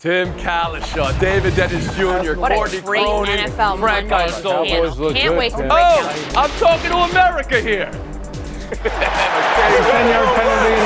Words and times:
Tim 0.00 0.32
Cowlishaw, 0.38 1.18
David 1.20 1.54
Dennis 1.54 1.84
Jr., 1.94 2.32
What 2.40 2.52
Courtney 2.52 2.78
a 2.78 2.80
great 2.80 3.04
Cronin, 3.04 3.38
NFL 3.38 3.78
Frank 3.78 4.08
Monday. 4.08 4.24
Isola. 4.34 4.66
Can't- 4.66 4.96
Can't 4.96 5.28
good, 5.28 5.38
wait 5.38 5.50
to 5.50 5.56
Tim. 5.58 5.68
break 5.68 5.84
Oh, 5.86 6.32
down. 6.32 6.44
I'm 6.44 6.50
talking 6.58 6.90
to 6.90 6.96
America 6.96 7.60
here. 7.60 7.90
10 8.70 10.08
yard 10.08 10.28
penalty. 10.36 10.76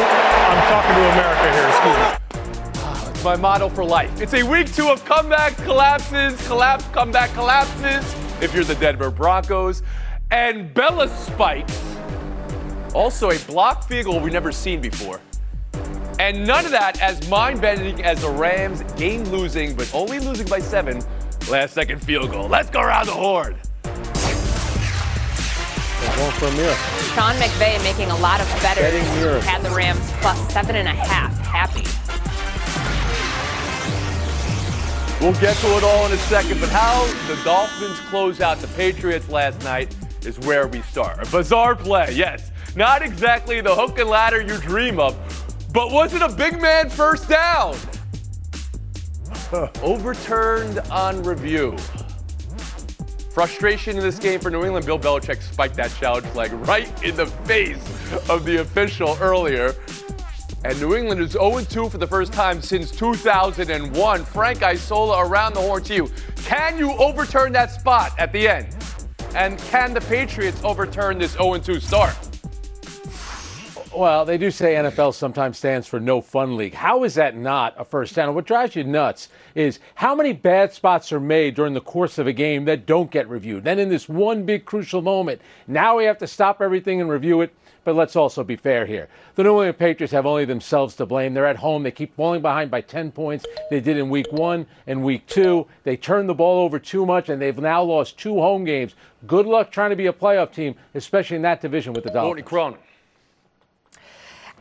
I'm 0.51 0.63
talking 0.69 0.95
to 0.97 1.05
America 1.13 1.47
here. 1.53 1.69
Excuse 1.69 1.97
me. 3.05 3.11
It's 3.11 3.23
my 3.25 3.37
motto 3.37 3.69
for 3.69 3.85
life. 3.85 4.21
It's 4.21 4.35
a 4.35 4.43
week 4.43 4.75
two 4.75 4.89
of 4.89 5.05
comeback 5.05 5.57
collapses, 5.59 6.45
collapse, 6.49 6.85
comeback 6.89 7.33
collapses. 7.35 8.05
If 8.43 8.53
you're 8.53 8.65
the 8.65 8.75
Denver 8.75 9.12
Broncos, 9.12 9.85
and 10.33 10.75
Bella 10.75 11.07
spikes. 11.09 11.81
Also 12.95 13.31
a 13.31 13.39
block 13.41 13.87
field 13.87 14.07
goal 14.07 14.19
we've 14.19 14.33
never 14.33 14.51
seen 14.51 14.81
before. 14.81 15.21
And 16.19 16.46
none 16.46 16.65
of 16.65 16.71
that 16.71 17.01
as 17.03 17.29
mind-bending 17.29 18.05
as 18.05 18.21
the 18.21 18.30
Rams 18.30 18.83
game-losing, 18.95 19.75
but 19.75 19.93
only 19.95 20.21
losing 20.21 20.47
by 20.47 20.61
seven, 20.61 21.02
last-second 21.51 22.01
field 22.02 22.30
goal. 22.30 22.48
Let's 22.48 22.71
go 22.71 22.80
around 22.80 23.07
the 23.07 23.12
horn. 23.12 23.57
They're 26.01 26.16
going 26.16 26.33
for 26.33 26.47
a 26.47 26.52
miracle. 26.52 26.85
Sean 27.15 27.35
McVay 27.37 27.83
making 27.83 28.11
a 28.11 28.16
lot 28.16 28.41
of 28.41 28.47
better. 28.62 28.80
Betting 28.83 29.05
miracles. 29.16 29.45
had 29.45 29.62
the 29.62 29.71
Rams 29.71 30.01
plus 30.21 30.52
seven 30.52 30.77
and 30.77 30.87
a 30.87 30.93
half. 30.93 31.37
Happy. 31.41 31.83
We'll 35.24 35.33
get 35.41 35.57
to 35.57 35.66
it 35.79 35.83
all 35.83 36.07
in 36.07 36.12
a 36.12 36.19
second, 36.19 36.60
but 36.60 36.69
how 36.69 37.07
the 37.29 37.43
Dolphins 37.43 37.99
close 38.10 38.41
out 38.41 38.59
the 38.59 38.69
Patriots 38.69 39.29
last 39.30 39.62
night 39.65 39.96
is 40.24 40.38
where 40.41 40.66
we 40.69 40.83
start. 40.83 41.27
A 41.27 41.30
bizarre 41.30 41.74
play, 41.74 42.12
yes. 42.12 42.51
Not 42.77 43.02
exactly 43.02 43.60
the 43.60 43.74
hook 43.74 43.99
and 43.99 44.10
ladder 44.10 44.43
you 44.43 44.59
dream 44.59 45.01
of, 45.01 45.16
but 45.74 45.91
was 45.91 46.14
it 46.14 46.23
a 46.23 46.28
big 46.28 46.62
man 46.62 46.88
first 46.88 47.28
down? 47.28 47.77
Overturned 49.82 50.78
on 50.91 51.20
review. 51.24 51.77
Frustration 53.32 53.96
in 53.96 54.02
this 54.02 54.21
game 54.21 54.38
for 54.38 54.51
New 54.51 54.62
England. 54.62 54.87
Bill 54.87 54.99
Belichick 54.99 55.43
spiked 55.43 55.74
that 55.74 55.93
challenge 55.96 56.26
flag 56.26 56.52
right 56.68 56.88
in 57.02 57.16
the 57.16 57.26
face 57.26 57.82
of 58.30 58.45
the 58.45 58.60
official 58.60 59.18
earlier. 59.21 59.74
And 60.65 60.80
New 60.80 60.95
England 60.95 61.21
is 61.21 61.34
0-2 61.34 61.90
for 61.90 61.99
the 61.99 62.06
first 62.06 62.32
time 62.32 62.62
since 62.62 62.93
2001. 62.93 64.25
Frank 64.25 64.62
Isola 64.62 65.27
around 65.27 65.54
the 65.54 65.60
horn 65.60 65.82
to 65.82 65.94
you. 65.94 66.10
Can 66.44 66.78
you 66.78 66.93
overturn 66.93 67.53
that 67.53 67.72
spot 67.72 68.12
at 68.21 68.32
the 68.32 68.47
end? 68.47 68.69
And 69.34 69.59
can 69.59 69.93
the 69.93 70.00
Patriots 70.03 70.62
overturn 70.62 71.19
this 71.19 71.34
0-2 71.34 71.82
start? 71.82 72.34
Well, 73.97 74.25
they 74.25 74.38
do 74.38 74.50
say 74.50 74.75
NFL 74.75 75.14
sometimes 75.14 75.56
stands 75.56 75.87
for 75.87 76.00
no 76.00 76.20
fun 76.20 76.56
league. 76.56 76.75
How 76.75 77.04
is 77.04 77.14
that 77.14 77.37
not 77.37 77.75
a 77.78 77.84
first 77.84 78.16
down? 78.16 78.34
What 78.34 78.44
drives 78.44 78.75
you 78.75 78.82
nuts 78.82 79.28
is 79.54 79.78
how 79.94 80.16
many 80.16 80.32
bad 80.32 80.72
spots 80.72 81.12
are 81.12 81.20
made 81.20 81.54
during 81.54 81.75
the 81.75 81.81
course 81.81 82.19
of 82.19 82.26
a 82.26 82.32
game 82.32 82.65
that 82.65 82.87
don't 82.87 83.09
get 83.09 83.28
reviewed. 83.28 83.62
Then 83.62 83.78
in 83.78 83.88
this 83.88 84.09
one 84.09 84.42
big 84.42 84.65
crucial 84.65 85.00
moment, 85.00 85.41
now 85.69 85.97
we 85.97 86.04
have 86.06 86.19
to 86.19 86.26
stop 86.26 86.60
everything 86.60 87.00
and 87.00 87.09
review 87.09 87.42
it. 87.42 87.54
But 87.84 87.94
let's 87.94 88.16
also 88.16 88.42
be 88.42 88.56
fair 88.56 88.84
here. 88.84 89.09
The 89.37 89.44
New 89.44 89.50
England 89.50 89.78
Patriots 89.78 90.12
have 90.12 90.26
only 90.26 90.44
themselves 90.44 90.97
to 90.97 91.06
blame. 91.06 91.32
They're 91.32 91.47
at 91.47 91.56
home. 91.56 91.84
They 91.84 91.91
keep 91.92 92.16
falling 92.16 92.42
behind 92.42 92.72
by 92.72 92.81
10 92.81 93.12
points. 93.12 93.47
They 93.70 93.78
did 93.78 93.97
in 93.97 94.09
week 94.09 94.32
one 94.32 94.66
and 94.88 95.04
week 95.04 95.26
two. 95.26 95.66
They 95.84 95.97
turned 95.97 96.28
the 96.28 96.34
ball 96.34 96.65
over 96.65 96.81
too 96.81 97.06
much, 97.06 97.28
and 97.28 97.41
they've 97.41 97.56
now 97.59 97.82
lost 97.82 98.19
two 98.19 98.41
home 98.41 98.65
games. 98.65 98.94
Good 99.26 99.47
luck 99.47 99.70
trying 99.70 99.91
to 99.91 99.97
be 99.97 100.06
a 100.06 100.12
playoff 100.12 100.53
team, 100.53 100.75
especially 100.94 101.37
in 101.37 101.42
that 101.42 101.60
division 101.60 101.92
with 101.92 102.04
the 102.04 102.10
Courtney 102.10 102.42
Dolphins. 102.42 102.48
Cronin. 102.48 102.78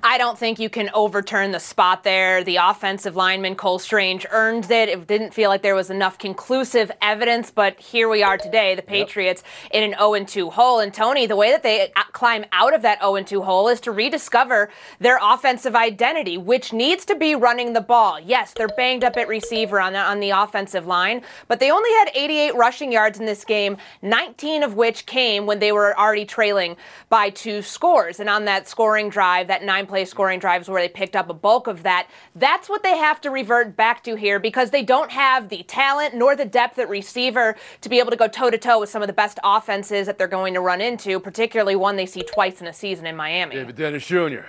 I 0.05 0.17
don't 0.17 0.37
think 0.37 0.59
you 0.59 0.69
can 0.69 0.89
overturn 0.93 1.51
the 1.51 1.61
spot 1.61 2.03
there. 2.03 2.43
The 2.43 2.57
offensive 2.57 3.15
lineman, 3.15 3.55
Cole 3.55 3.79
Strange, 3.79 4.25
earned 4.31 4.69
it. 4.69 4.89
It 4.89 5.07
didn't 5.07 5.33
feel 5.33 5.49
like 5.49 5.61
there 5.61 5.75
was 5.75 5.89
enough 5.89 6.17
conclusive 6.17 6.91
evidence, 7.01 7.51
but 7.51 7.79
here 7.79 8.09
we 8.09 8.21
are 8.21 8.37
today, 8.37 8.75
the 8.75 8.81
Patriots 8.81 9.43
in 9.71 9.81
an 9.81 9.97
0 9.97 10.25
2 10.25 10.49
hole. 10.49 10.79
And 10.79 10.93
Tony, 10.93 11.25
the 11.25 11.37
way 11.37 11.51
that 11.51 11.63
they 11.63 11.93
climb 12.11 12.43
out 12.51 12.73
of 12.73 12.81
that 12.81 12.99
0 12.99 13.23
2 13.23 13.43
hole 13.43 13.69
is 13.69 13.79
to 13.79 13.93
rediscover 13.93 14.69
their 14.99 15.19
offensive 15.21 15.73
identity, 15.73 16.37
which 16.37 16.73
needs 16.73 17.05
to 17.05 17.15
be 17.15 17.33
running 17.33 17.71
the 17.71 17.79
ball. 17.79 18.19
Yes, 18.19 18.51
they're 18.51 18.67
banged 18.67 19.05
up 19.05 19.15
at 19.15 19.29
receiver 19.29 19.79
on 19.79 19.93
the, 19.93 19.99
on 19.99 20.19
the 20.19 20.31
offensive 20.31 20.85
line, 20.85 21.21
but 21.47 21.61
they 21.61 21.71
only 21.71 21.91
had 21.99 22.11
88 22.13 22.55
rushing 22.55 22.91
yards 22.91 23.21
in 23.21 23.25
this 23.25 23.45
game, 23.45 23.77
19 24.01 24.63
of 24.63 24.73
which 24.73 25.05
came 25.05 25.45
when 25.45 25.59
they 25.59 25.71
were 25.71 25.97
already 25.97 26.25
trailing 26.25 26.75
by 27.07 27.29
two 27.29 27.61
scores. 27.61 28.19
And 28.19 28.29
on 28.29 28.43
that 28.45 28.67
scoring 28.67 29.07
drive, 29.07 29.47
that 29.47 29.63
nine 29.63 29.87
play 29.93 30.05
scoring 30.05 30.39
drives 30.39 30.67
where 30.67 30.81
they 30.81 30.89
picked 30.89 31.15
up 31.15 31.29
a 31.29 31.35
bulk 31.35 31.67
of 31.67 31.83
that. 31.83 32.07
That's 32.33 32.67
what 32.67 32.81
they 32.81 32.97
have 32.97 33.21
to 33.21 33.29
revert 33.29 33.75
back 33.75 34.03
to 34.05 34.15
here 34.15 34.39
because 34.39 34.71
they 34.71 34.81
don't 34.81 35.11
have 35.11 35.49
the 35.49 35.61
talent 35.61 36.15
nor 36.15 36.35
the 36.35 36.45
depth 36.45 36.79
at 36.79 36.89
receiver 36.89 37.55
to 37.81 37.89
be 37.89 37.99
able 37.99 38.09
to 38.09 38.17
go 38.17 38.27
toe 38.27 38.49
to 38.49 38.57
toe 38.57 38.79
with 38.79 38.89
some 38.89 39.03
of 39.03 39.07
the 39.07 39.13
best 39.13 39.37
offenses 39.43 40.07
that 40.07 40.17
they're 40.17 40.27
going 40.27 40.55
to 40.55 40.61
run 40.61 40.81
into, 40.81 41.19
particularly 41.19 41.75
one 41.75 41.95
they 41.95 42.07
see 42.07 42.23
twice 42.23 42.59
in 42.59 42.65
a 42.65 42.73
season 42.73 43.05
in 43.05 43.15
Miami. 43.15 43.53
David 43.53 43.75
Dennis 43.75 44.07
Jr. 44.07 44.45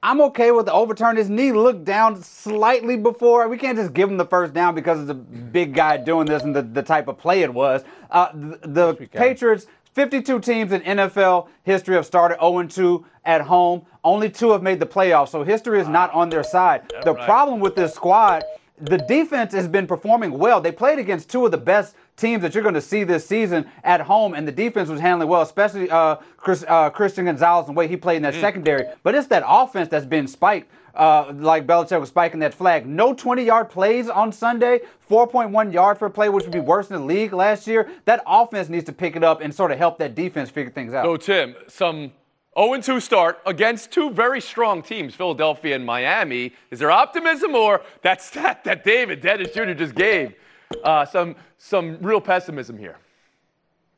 I'm 0.00 0.20
okay 0.20 0.52
with 0.52 0.66
the 0.66 0.72
overturn. 0.72 1.16
His 1.16 1.28
knee 1.28 1.50
looked 1.50 1.84
down 1.84 2.22
slightly 2.22 2.96
before. 2.96 3.48
We 3.48 3.58
can't 3.58 3.76
just 3.76 3.92
give 3.94 4.08
him 4.08 4.16
the 4.16 4.26
first 4.26 4.54
down 4.54 4.76
because 4.76 5.00
it's 5.00 5.10
a 5.10 5.14
big 5.14 5.74
guy 5.74 5.96
doing 5.96 6.26
this 6.26 6.44
and 6.44 6.54
the, 6.54 6.62
the 6.62 6.82
type 6.82 7.08
of 7.08 7.18
play 7.18 7.42
it 7.42 7.52
was. 7.52 7.82
Uh, 8.10 8.28
the 8.32 8.58
the 8.62 8.96
we 9.00 9.06
can. 9.08 9.20
Patriots, 9.20 9.66
52 9.94 10.40
teams 10.40 10.72
in 10.72 10.80
NFL 10.82 11.48
history 11.64 11.94
have 11.96 12.06
started 12.06 12.38
0-2 12.38 13.04
at 13.24 13.42
home. 13.42 13.84
Only 14.04 14.30
two 14.30 14.50
have 14.50 14.62
made 14.62 14.80
the 14.80 14.86
playoffs, 14.86 15.28
so 15.28 15.44
history 15.44 15.80
is 15.80 15.88
not 15.88 16.10
on 16.12 16.28
their 16.30 16.42
side. 16.42 16.90
the 17.04 17.14
problem 17.14 17.60
with 17.60 17.76
this 17.76 17.94
squad, 17.94 18.42
the 18.82 18.98
defense 18.98 19.52
has 19.52 19.68
been 19.68 19.86
performing 19.86 20.36
well. 20.38 20.60
They 20.60 20.72
played 20.72 20.98
against 20.98 21.30
two 21.30 21.44
of 21.46 21.52
the 21.52 21.58
best 21.58 21.94
teams 22.16 22.42
that 22.42 22.52
you're 22.54 22.64
going 22.64 22.74
to 22.74 22.80
see 22.80 23.04
this 23.04 23.24
season 23.24 23.66
at 23.84 24.00
home, 24.00 24.34
and 24.34 24.46
the 24.46 24.52
defense 24.52 24.88
was 24.88 25.00
handling 25.00 25.28
well, 25.28 25.42
especially 25.42 25.88
uh, 25.88 26.16
Chris, 26.36 26.64
uh, 26.66 26.90
Christian 26.90 27.26
Gonzalez 27.26 27.68
and 27.68 27.76
the 27.76 27.78
way 27.78 27.86
he 27.86 27.96
played 27.96 28.16
in 28.16 28.22
that 28.22 28.34
secondary. 28.34 28.86
But 29.04 29.14
it's 29.14 29.28
that 29.28 29.44
offense 29.46 29.88
that's 29.88 30.04
been 30.04 30.26
spiked, 30.26 30.70
uh, 30.96 31.32
like 31.36 31.64
Belichick 31.64 32.00
was 32.00 32.08
spiking 32.08 32.40
that 32.40 32.54
flag. 32.54 32.84
No 32.84 33.14
20-yard 33.14 33.70
plays 33.70 34.08
on 34.08 34.32
Sunday, 34.32 34.80
4.1 35.08 35.72
yards 35.72 36.00
per 36.00 36.08
play, 36.08 36.28
which 36.28 36.44
would 36.44 36.52
be 36.52 36.60
worse 36.60 36.88
than 36.88 37.00
the 37.00 37.06
league 37.06 37.32
last 37.32 37.68
year. 37.68 37.88
That 38.06 38.22
offense 38.26 38.68
needs 38.68 38.84
to 38.86 38.92
pick 38.92 39.14
it 39.14 39.22
up 39.22 39.40
and 39.40 39.54
sort 39.54 39.70
of 39.70 39.78
help 39.78 39.98
that 39.98 40.16
defense 40.16 40.50
figure 40.50 40.72
things 40.72 40.92
out. 40.92 41.04
So, 41.04 41.16
Tim, 41.16 41.54
some 41.68 42.12
0-2 42.56 43.00
start 43.00 43.40
against 43.46 43.90
two 43.90 44.10
very 44.10 44.40
strong 44.40 44.82
teams, 44.82 45.14
Philadelphia 45.14 45.74
and 45.74 45.86
Miami. 45.86 46.52
Is 46.70 46.78
there 46.80 46.90
optimism 46.90 47.54
or 47.54 47.82
that 48.02 48.20
stat 48.20 48.64
that 48.64 48.84
David 48.84 49.20
Dennis 49.22 49.52
Jr. 49.52 49.72
just 49.72 49.94
gave? 49.94 50.34
Uh, 50.84 51.04
some, 51.04 51.36
some 51.58 51.98
real 52.00 52.20
pessimism 52.20 52.78
here. 52.78 52.96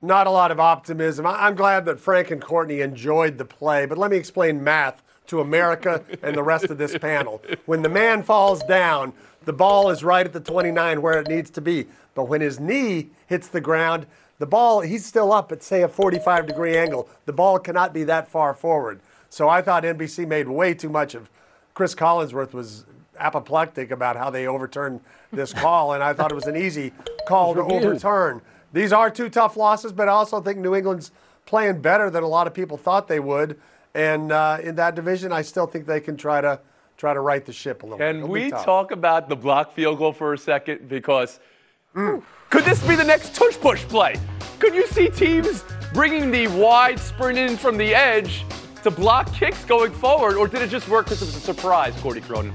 not 0.03 0.27
a 0.27 0.31
lot 0.31 0.51
of 0.51 0.61
optimism. 0.61 1.25
I- 1.27 1.47
I'm 1.47 1.55
glad 1.55 1.85
that 1.87 1.99
Frank 1.99 2.31
and 2.31 2.43
Courtney 2.43 2.81
enjoyed 2.81 3.39
the 3.39 3.45
play, 3.45 3.87
but 3.87 3.97
let 3.97 4.11
me 4.11 4.17
explain 4.19 4.63
math 4.63 5.03
to 5.29 5.41
America 5.41 6.05
and 6.23 6.37
the 6.37 6.43
rest 6.43 6.67
of 6.67 6.77
this 6.77 6.99
panel. 6.99 7.41
When 7.65 7.81
the 7.83 7.89
man 7.89 8.23
falls 8.23 8.63
down, 8.65 9.15
the 9.47 9.53
ball 9.55 9.89
is 9.91 10.05
right 10.05 10.27
at 10.27 10.33
the 10.35 10.41
29 10.41 11.01
where 11.01 11.19
it 11.21 11.29
needs 11.29 11.49
to 11.51 11.61
be. 11.63 11.87
But 12.15 12.25
when 12.25 12.41
his 12.43 12.61
knee 12.61 13.11
hits 13.29 13.49
the 13.49 13.63
ground, 13.63 14.07
the 14.39 14.47
ball, 14.47 14.81
he's 14.81 15.05
still 15.07 15.33
up 15.33 15.53
at, 15.53 15.63
say, 15.63 15.83
a 15.83 15.89
45 15.89 16.47
degree 16.47 16.77
angle. 16.77 17.09
The 17.25 17.33
ball 17.33 17.59
cannot 17.59 17.93
be 17.93 18.05
that 18.05 18.29
far 18.29 18.55
forward. 18.55 19.01
So 19.29 19.49
I 19.49 19.63
thought 19.63 19.85
NBC 19.85 20.27
made 20.27 20.49
way 20.49 20.75
too 20.75 20.89
much 20.89 21.15
of 21.15 21.31
Cris 21.75 21.95
Collinsworth 21.95 22.53
was 22.53 22.85
apoplectic 23.19 23.91
about 23.91 24.17
how 24.17 24.31
they 24.31 24.47
overturned 24.47 25.01
this 25.33 25.53
call, 25.65 25.93
and 25.93 26.03
I 26.03 26.13
thought 26.13 26.31
it 26.31 26.37
was 26.37 26.47
an 26.47 26.57
easy 26.57 26.93
call 27.27 27.55
to 27.55 27.61
overturn. 27.63 28.43
These 28.73 28.93
are 28.93 29.11
two 29.11 29.29
tough 29.29 29.57
losses, 29.57 29.93
but 29.93 30.09
I 30.09 30.13
also 30.13 30.41
think 30.41 30.59
New 30.59 30.75
England's 30.75 31.13
playing 31.47 31.81
better 31.81 32.11
than 32.11 32.23
a 32.23 32.29
lot 32.29 32.47
of 32.47 32.55
people 32.55 32.77
thought 32.77 33.07
they 33.07 33.21
would. 33.21 33.61
And 33.95 34.33
uh, 34.33 34.59
in 34.63 34.75
that 34.77 34.97
division, 34.97 35.33
I 35.33 35.43
still 35.43 35.67
think 35.67 35.87
they 35.87 36.01
can 36.01 36.17
try 36.17 36.41
to 36.41 36.59
try 36.97 37.15
to 37.15 37.21
right 37.21 37.45
the 37.45 37.53
ship 37.53 37.83
a 37.83 37.87
little. 37.87 37.99
bit. 37.99 38.21
Can 38.21 38.29
we 38.29 38.51
talk 38.51 38.91
about 38.91 39.29
the 39.29 39.37
block 39.37 39.73
field 39.75 39.99
goal 39.99 40.13
for 40.13 40.33
a 40.33 40.39
second? 40.39 40.89
Because 40.89 41.39
could 42.55 42.65
this 42.65 42.87
be 42.87 42.95
the 42.95 43.03
next 43.03 43.35
tush 43.35 43.57
push 43.57 43.83
play? 43.83 44.15
Could 44.61 44.77
you 44.77 44.87
see 44.87 45.09
teams 45.09 45.65
bringing 45.93 46.31
the 46.31 46.47
wide 46.47 47.01
sprint 47.01 47.37
in 47.37 47.57
from 47.57 47.77
the 47.77 47.93
edge 47.93 48.45
to 48.85 48.93
block 48.93 49.35
kicks 49.35 49.65
going 49.65 49.91
forward, 49.91 50.37
or 50.37 50.47
did 50.47 50.63
it 50.63 50.71
just 50.71 50.87
work 50.89 51.07
because 51.07 51.21
it 51.21 51.25
was 51.25 51.35
a 51.35 51.41
surprise, 51.41 51.93
Courtney 52.01 52.21
Cronin? 52.21 52.55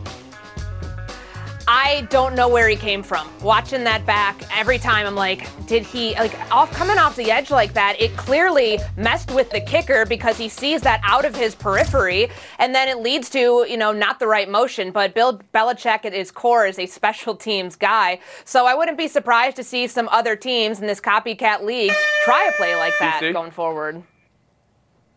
I 1.71 2.07
don't 2.09 2.33
know 2.33 2.47
where 2.47 2.67
he 2.67 2.75
came 2.75 3.03
from. 3.03 3.29
Watching 3.43 3.83
that 3.83 4.03
back 4.03 4.41
every 4.57 4.79
time, 4.79 5.05
I'm 5.05 5.13
like, 5.13 5.47
did 5.67 5.83
he 5.83 6.15
like 6.15 6.33
off 6.51 6.71
coming 6.71 6.97
off 6.97 7.15
the 7.15 7.29
edge 7.29 7.51
like 7.51 7.73
that? 7.73 7.95
It 7.99 8.17
clearly 8.17 8.79
messed 8.97 9.29
with 9.29 9.51
the 9.51 9.61
kicker 9.61 10.03
because 10.07 10.35
he 10.35 10.49
sees 10.49 10.81
that 10.81 10.99
out 11.03 11.25
of 11.25 11.35
his 11.35 11.53
periphery, 11.53 12.31
and 12.57 12.73
then 12.73 12.87
it 12.87 12.97
leads 13.01 13.29
to 13.29 13.67
you 13.69 13.77
know 13.77 13.91
not 13.91 14.17
the 14.17 14.25
right 14.25 14.49
motion. 14.49 14.89
But 14.91 15.13
Bill 15.13 15.39
Belichick 15.53 16.05
at 16.05 16.13
his 16.13 16.31
core 16.31 16.65
is 16.65 16.79
a 16.79 16.87
special 16.87 17.35
teams 17.35 17.75
guy, 17.75 18.19
so 18.45 18.65
I 18.65 18.73
wouldn't 18.73 18.97
be 18.97 19.07
surprised 19.07 19.55
to 19.57 19.63
see 19.63 19.85
some 19.85 20.09
other 20.09 20.35
teams 20.35 20.81
in 20.81 20.87
this 20.87 20.99
copycat 20.99 21.61
league 21.61 21.93
try 22.23 22.49
a 22.51 22.57
play 22.57 22.75
like 22.77 22.93
that 22.99 23.21
going 23.31 23.51
forward. 23.51 24.01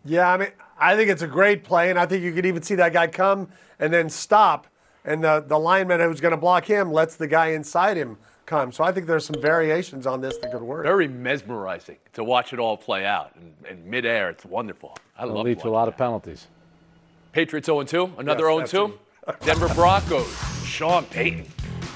Yeah, 0.05 0.31
I 0.31 0.37
mean, 0.37 0.51
I 0.79 0.97
think 0.97 1.09
it's 1.09 1.23
a 1.23 1.27
great 1.27 1.65
play, 1.65 1.89
and 1.89 1.99
I 1.99 2.05
think 2.05 2.23
you 2.23 2.33
could 2.35 2.45
even 2.45 2.61
see 2.61 2.75
that 2.75 2.93
guy 2.93 3.07
come 3.07 3.49
and 3.79 3.91
then 3.91 4.11
stop 4.11 4.67
and 5.05 5.23
the, 5.23 5.45
the 5.47 5.59
lineman 5.59 6.01
who's 6.01 6.21
going 6.21 6.33
to 6.33 6.37
block 6.37 6.65
him 6.65 6.93
lets 6.93 7.17
the 7.17 7.27
guy 7.27 7.49
inside 7.49 7.97
him 7.97 8.17
come. 8.47 8.73
So 8.73 8.85
I 8.85 8.93
think 8.93 9.07
there's 9.07 9.25
some 9.27 9.41
variations 9.41 10.07
on 10.07 10.21
this 10.21 10.37
that 10.39 10.53
could 10.53 10.63
work. 10.63 10.85
Very 10.85 11.09
mesmerizing 11.09 11.97
to 12.15 12.25
watch 12.25 12.53
it 12.53 12.59
all 12.59 12.77
play 12.77 13.05
out 13.05 13.33
in, 13.37 13.55
in 13.69 13.89
midair. 13.91 14.31
It's 14.31 14.45
wonderful. 14.45 14.97
I 15.17 15.23
love 15.23 15.31
It'll 15.31 15.37
love 15.39 15.47
lead 15.47 15.61
to 15.61 15.69
a 15.69 15.71
lot 15.71 15.85
that. 15.87 15.93
of 15.93 15.99
penalties. 15.99 16.47
Patriots 17.33 17.67
0 17.67 17.85
2, 17.85 18.15
another 18.19 18.51
Yes, 18.51 18.71
0 18.71 18.89
2. 18.89 18.99
Denver 19.45 19.73
Broncos, 19.75 20.29
Sean 20.65 21.05
Payton. 21.07 21.47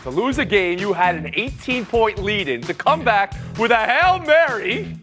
To 0.04 0.10
lose 0.10 0.38
a 0.38 0.44
game 0.44 0.78
you 0.78 0.92
had 0.92 1.16
an 1.16 1.30
18 1.34 1.84
point 1.84 2.22
lead 2.22 2.48
in, 2.48 2.60
to 2.62 2.74
come 2.74 3.04
back 3.04 3.34
with 3.58 3.72
a 3.72 3.76
Hail 3.76 4.20
Mary, 4.20 4.96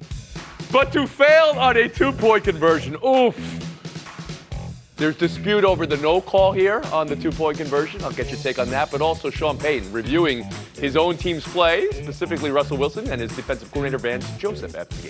but 0.72 0.92
to 0.94 1.06
fail 1.06 1.54
on 1.58 1.76
a 1.78 1.90
two 1.90 2.14
point 2.14 2.46
conversion. 2.46 2.96
Oof. 3.06 3.63
There's 5.04 5.18
dispute 5.18 5.66
over 5.66 5.86
the 5.86 5.98
no 5.98 6.22
call 6.22 6.54
here 6.54 6.82
on 6.94 7.08
the 7.08 7.18
two 7.18 7.34
point 7.34 7.58
conversion. 7.58 8.02
I'll 8.06 8.14
get 8.14 8.30
your 8.32 8.40
take 8.40 8.58
on 8.58 8.70
that. 8.70 8.90
But 8.90 9.02
also 9.02 9.30
Sean 9.30 9.58
Payton 9.58 9.92
reviewing 9.92 10.46
his 10.78 10.96
own 10.96 11.18
team's 11.18 11.44
play, 11.44 11.90
specifically 11.92 12.52
Russell 12.52 12.78
Wilson 12.78 13.12
and 13.12 13.20
his 13.20 13.36
defensive 13.36 13.70
coordinator 13.70 13.98
Vance 13.98 14.32
Joseph 14.38 14.78
after 14.78 14.96
the 14.96 15.10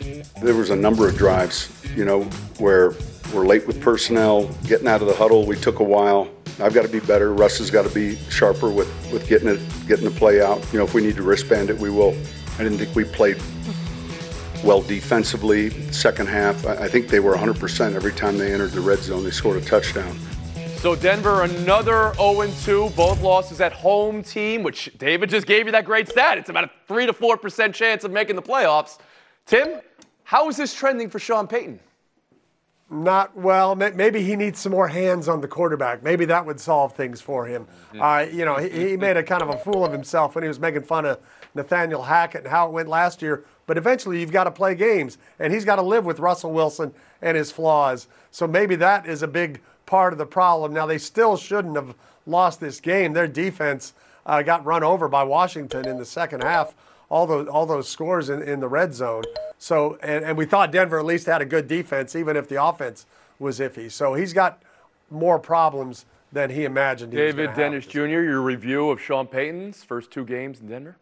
game. 0.00 0.22
There 0.42 0.54
was 0.54 0.70
a 0.70 0.76
number 0.76 1.06
of 1.06 1.18
drives, 1.18 1.70
you 1.94 2.06
know, 2.06 2.22
where 2.56 2.94
we're 3.34 3.46
late 3.46 3.66
with 3.66 3.82
personnel, 3.82 4.48
getting 4.66 4.88
out 4.88 5.02
of 5.02 5.08
the 5.08 5.14
huddle. 5.14 5.44
We 5.44 5.56
took 5.56 5.80
a 5.80 5.84
while. 5.84 6.26
I've 6.58 6.72
got 6.72 6.86
to 6.86 6.88
be 6.88 7.00
better. 7.00 7.34
Russ 7.34 7.58
has 7.58 7.70
got 7.70 7.86
to 7.86 7.94
be 7.94 8.16
sharper 8.30 8.70
with, 8.70 8.88
with 9.12 9.28
getting 9.28 9.48
it, 9.48 9.60
getting 9.86 10.06
the 10.06 10.10
play 10.10 10.40
out. 10.40 10.66
You 10.72 10.78
know, 10.78 10.86
if 10.86 10.94
we 10.94 11.02
need 11.02 11.16
to 11.16 11.22
wristband 11.22 11.68
it, 11.68 11.76
we 11.76 11.90
will. 11.90 12.16
I 12.58 12.62
didn't 12.62 12.78
think 12.78 12.96
we 12.96 13.04
played 13.04 13.36
well 14.64 14.80
defensively. 14.80 15.70
Second 15.92 16.28
half, 16.28 16.66
I 16.66 16.84
I 16.84 16.88
think 16.88 17.08
they 17.08 17.20
were 17.20 17.34
100% 17.34 17.94
every 17.94 18.12
time 18.12 18.38
they 18.38 18.52
entered 18.52 18.72
the 18.72 18.80
red 18.80 18.98
zone. 19.00 19.24
They 19.24 19.30
scored 19.30 19.62
a 19.62 19.64
touchdown. 19.64 20.16
So 20.76 20.94
Denver, 20.94 21.44
another 21.44 22.12
0-2, 22.16 22.94
both 22.94 23.22
losses 23.22 23.60
at 23.62 23.72
home 23.72 24.22
team, 24.22 24.62
which 24.62 24.90
David 24.98 25.30
just 25.30 25.46
gave 25.46 25.64
you 25.64 25.72
that 25.72 25.86
great 25.86 26.08
stat. 26.08 26.36
It's 26.36 26.50
about 26.50 26.64
a 26.64 26.70
three 26.86 27.06
to 27.06 27.12
four 27.12 27.36
percent 27.36 27.74
chance 27.74 28.04
of 28.04 28.10
making 28.10 28.36
the 28.36 28.42
playoffs. 28.42 28.98
Tim, 29.46 29.80
how 30.24 30.48
is 30.48 30.56
this 30.56 30.74
trending 30.74 31.08
for 31.08 31.18
Sean 31.18 31.46
Payton? 31.46 31.80
Not 32.90 33.34
well. 33.34 33.74
Maybe 33.74 34.22
he 34.22 34.36
needs 34.36 34.58
some 34.58 34.72
more 34.72 34.88
hands 34.88 35.26
on 35.26 35.40
the 35.40 35.48
quarterback. 35.48 36.02
Maybe 36.02 36.26
that 36.26 36.44
would 36.44 36.60
solve 36.60 36.94
things 36.94 37.20
for 37.20 37.46
him. 37.46 37.66
Uh, 37.98 38.26
you 38.30 38.44
know, 38.44 38.56
he, 38.56 38.68
he 38.68 38.96
made 38.96 39.16
a 39.16 39.22
kind 39.22 39.42
of 39.42 39.48
a 39.48 39.58
fool 39.58 39.84
of 39.86 39.92
himself 39.92 40.34
when 40.34 40.44
he 40.44 40.48
was 40.48 40.60
making 40.60 40.82
fun 40.82 41.06
of 41.06 41.18
Nathaniel 41.54 42.02
Hackett 42.02 42.42
and 42.42 42.50
how 42.50 42.66
it 42.66 42.72
went 42.72 42.88
last 42.88 43.22
year. 43.22 43.44
But 43.66 43.78
eventually, 43.78 44.20
you've 44.20 44.32
got 44.32 44.44
to 44.44 44.50
play 44.50 44.74
games, 44.74 45.18
and 45.38 45.52
he's 45.52 45.64
got 45.64 45.76
to 45.76 45.82
live 45.82 46.04
with 46.04 46.18
Russell 46.18 46.52
Wilson 46.52 46.92
and 47.22 47.36
his 47.36 47.50
flaws. 47.50 48.06
So 48.30 48.46
maybe 48.46 48.76
that 48.76 49.06
is 49.06 49.22
a 49.22 49.28
big 49.28 49.60
part 49.86 50.12
of 50.12 50.18
the 50.18 50.26
problem. 50.26 50.72
Now 50.72 50.86
they 50.86 50.98
still 50.98 51.36
shouldn't 51.36 51.76
have 51.76 51.94
lost 52.26 52.60
this 52.60 52.80
game. 52.80 53.12
Their 53.12 53.28
defense 53.28 53.94
uh, 54.26 54.42
got 54.42 54.64
run 54.64 54.82
over 54.82 55.08
by 55.08 55.22
Washington 55.22 55.86
in 55.86 55.98
the 55.98 56.04
second 56.04 56.42
half. 56.42 56.74
All 57.10 57.26
those 57.26 57.48
all 57.48 57.66
those 57.66 57.88
scores 57.88 58.30
in, 58.30 58.42
in 58.42 58.60
the 58.60 58.68
red 58.68 58.94
zone. 58.94 59.24
So 59.58 59.98
and, 60.02 60.24
and 60.24 60.38
we 60.38 60.46
thought 60.46 60.72
Denver 60.72 60.98
at 60.98 61.04
least 61.04 61.26
had 61.26 61.42
a 61.42 61.44
good 61.44 61.68
defense, 61.68 62.16
even 62.16 62.36
if 62.36 62.48
the 62.48 62.62
offense 62.62 63.06
was 63.38 63.60
iffy. 63.60 63.90
So 63.90 64.14
he's 64.14 64.32
got 64.32 64.62
more 65.10 65.38
problems 65.38 66.06
than 66.32 66.50
he 66.50 66.64
imagined. 66.64 67.12
He 67.12 67.18
David 67.18 67.54
Dennis 67.54 67.86
Jr., 67.86 68.00
your 68.00 68.40
review 68.40 68.90
of 68.90 69.00
Sean 69.00 69.26
Payton's 69.26 69.84
first 69.84 70.10
two 70.10 70.24
games 70.24 70.60
in 70.60 70.68
Denver? 70.68 70.96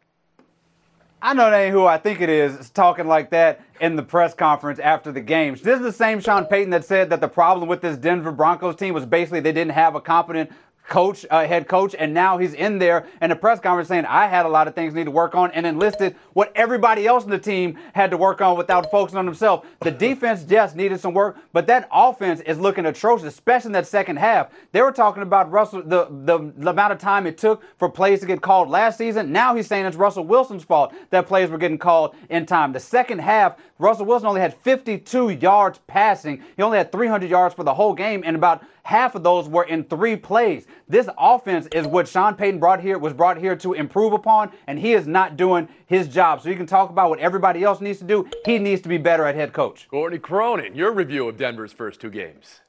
I 1.25 1.35
know 1.35 1.49
that 1.49 1.57
ain't 1.57 1.73
who 1.73 1.87
I 1.87 1.99
think 1.99 2.21
it 2.21 2.29
is 2.29 2.69
talking 2.71 3.07
like 3.07 3.31
that 3.31 3.61
in 3.81 3.95
the 3.95 4.03
press 4.03 4.35
conference 4.35 4.81
after 4.81 5.13
the 5.13 5.21
games. 5.21 5.63
This 5.63 5.77
is 5.77 5.85
the 5.85 5.93
same 5.93 6.19
Sean 6.21 6.47
Payton 6.47 6.71
that 6.71 6.85
said 6.85 7.11
that 7.11 7.21
the 7.21 7.29
problem 7.29 7.69
with 7.69 7.81
this 7.81 7.97
Denver 7.97 8.33
Broncos 8.33 8.75
team 8.75 8.93
was 8.93 9.07
basically 9.07 9.39
they 9.39 9.53
didn't 9.53 9.71
have 9.71 9.95
a 9.95 10.01
competent 10.01 10.51
coach, 10.89 11.25
uh, 11.31 11.47
head 11.47 11.69
coach, 11.69 11.95
and 11.99 12.13
now 12.13 12.39
he's 12.39 12.55
in 12.55 12.79
there 12.79 13.07
in 13.21 13.31
the 13.31 13.37
press 13.37 13.61
conference 13.61 13.89
saying 13.89 14.05
I 14.05 14.27
had 14.27 14.47
a 14.47 14.49
lot 14.49 14.69
of 14.69 14.75
things 14.75 14.95
I 14.95 14.99
need 14.99 15.05
to 15.05 15.11
work 15.11 15.35
on, 15.35 15.51
and 15.53 15.67
enlisted 15.67 16.17
what 16.33 16.53
everybody 16.55 17.07
else 17.07 17.25
in 17.25 17.31
the 17.31 17.39
team 17.39 17.79
had 17.95 18.11
to 18.11 18.17
work 18.17 18.41
on 18.41 18.57
without 18.57 18.91
focusing 18.91 19.19
on 19.19 19.27
himself. 19.27 19.65
The 19.81 19.91
defense 20.03 20.45
just 20.45 20.77
needed 20.77 21.01
some 21.01 21.15
work, 21.15 21.37
but 21.53 21.67
that 21.69 21.89
offense 21.93 22.41
is 22.41 22.59
looking 22.59 22.87
atrocious, 22.87 23.27
especially 23.27 23.69
in 23.69 23.73
that 23.73 23.87
second 23.87 24.17
half. 24.17 24.51
They 24.73 24.83
were 24.83 24.93
talking 24.93 25.23
about 25.23 25.51
Russell 25.51 25.83
the, 25.83 26.07
the 26.11 26.53
the 26.57 26.71
amount 26.71 26.93
of 26.93 26.99
time 26.99 27.27
it 27.27 27.39
took 27.39 27.63
for 27.79 27.89
plays 27.89 28.21
to 28.21 28.27
get 28.27 28.41
called 28.41 28.69
last 28.69 28.99
season. 28.99 29.33
Now 29.33 29.55
he's 29.55 29.67
saying 29.67 29.87
it's 29.87 29.97
Russell 29.97 30.25
Wilson's 30.25 30.65
fault 30.65 30.93
that 31.11 31.27
plays 31.27 31.51
were 31.51 31.59
getting 31.59 31.79
called 31.79 32.15
in 32.29 32.47
time. 32.47 32.73
The 32.73 32.81
second 32.81 33.21
half, 33.21 33.57
Russell 33.79 34.07
Wilson 34.07 34.29
only 34.29 34.41
had 34.41 34.55
52 34.63 35.31
yards 35.31 35.81
passing. 35.87 36.43
He 36.57 36.63
only 36.63 36.79
had 36.79 36.93
300 36.93 37.29
yards 37.29 37.55
for 37.55 37.65
the 37.65 37.75
whole 37.75 37.95
game, 37.95 38.23
and 38.25 38.37
about 38.37 38.63
half 38.85 39.15
of 39.15 39.23
those 39.23 39.49
were 39.49 39.65
in 39.65 39.85
three 39.85 40.17
plays. 40.17 40.67
This 40.93 41.09
offense 41.17 41.67
is 41.73 41.87
what 41.87 42.07
Sean 42.07 42.35
Payton 42.35 42.61
brought 42.61 42.83
here 42.83 42.99
was 42.99 43.15
brought 43.15 43.39
here 43.39 43.57
to 43.57 43.73
improve 43.73 44.13
upon, 44.13 44.53
and 44.67 44.79
he 44.79 44.93
is 44.93 45.07
not 45.07 45.39
doing 45.39 45.67
his 45.87 46.07
job. 46.07 46.43
So 46.43 46.51
you 46.51 46.55
can 46.55 46.67
talk 46.67 46.91
about 46.91 47.09
what 47.09 47.19
everybody 47.19 47.65
else 47.65 47.81
needs 47.81 47.99
to 48.01 48.05
do. 48.05 48.29
He 48.45 48.59
needs 48.59 48.83
to 48.83 48.91
be 48.91 48.99
better 48.99 49.25
at 49.25 49.35
head 49.35 49.55
coach. 49.55 49.89
Courtney 49.89 50.19
Cronin, 50.19 50.77
your 50.77 50.93
review 50.93 51.31
of 51.31 51.39
Denver's 51.39 51.73
first 51.73 51.99
two 51.99 52.11
games. 52.11 52.61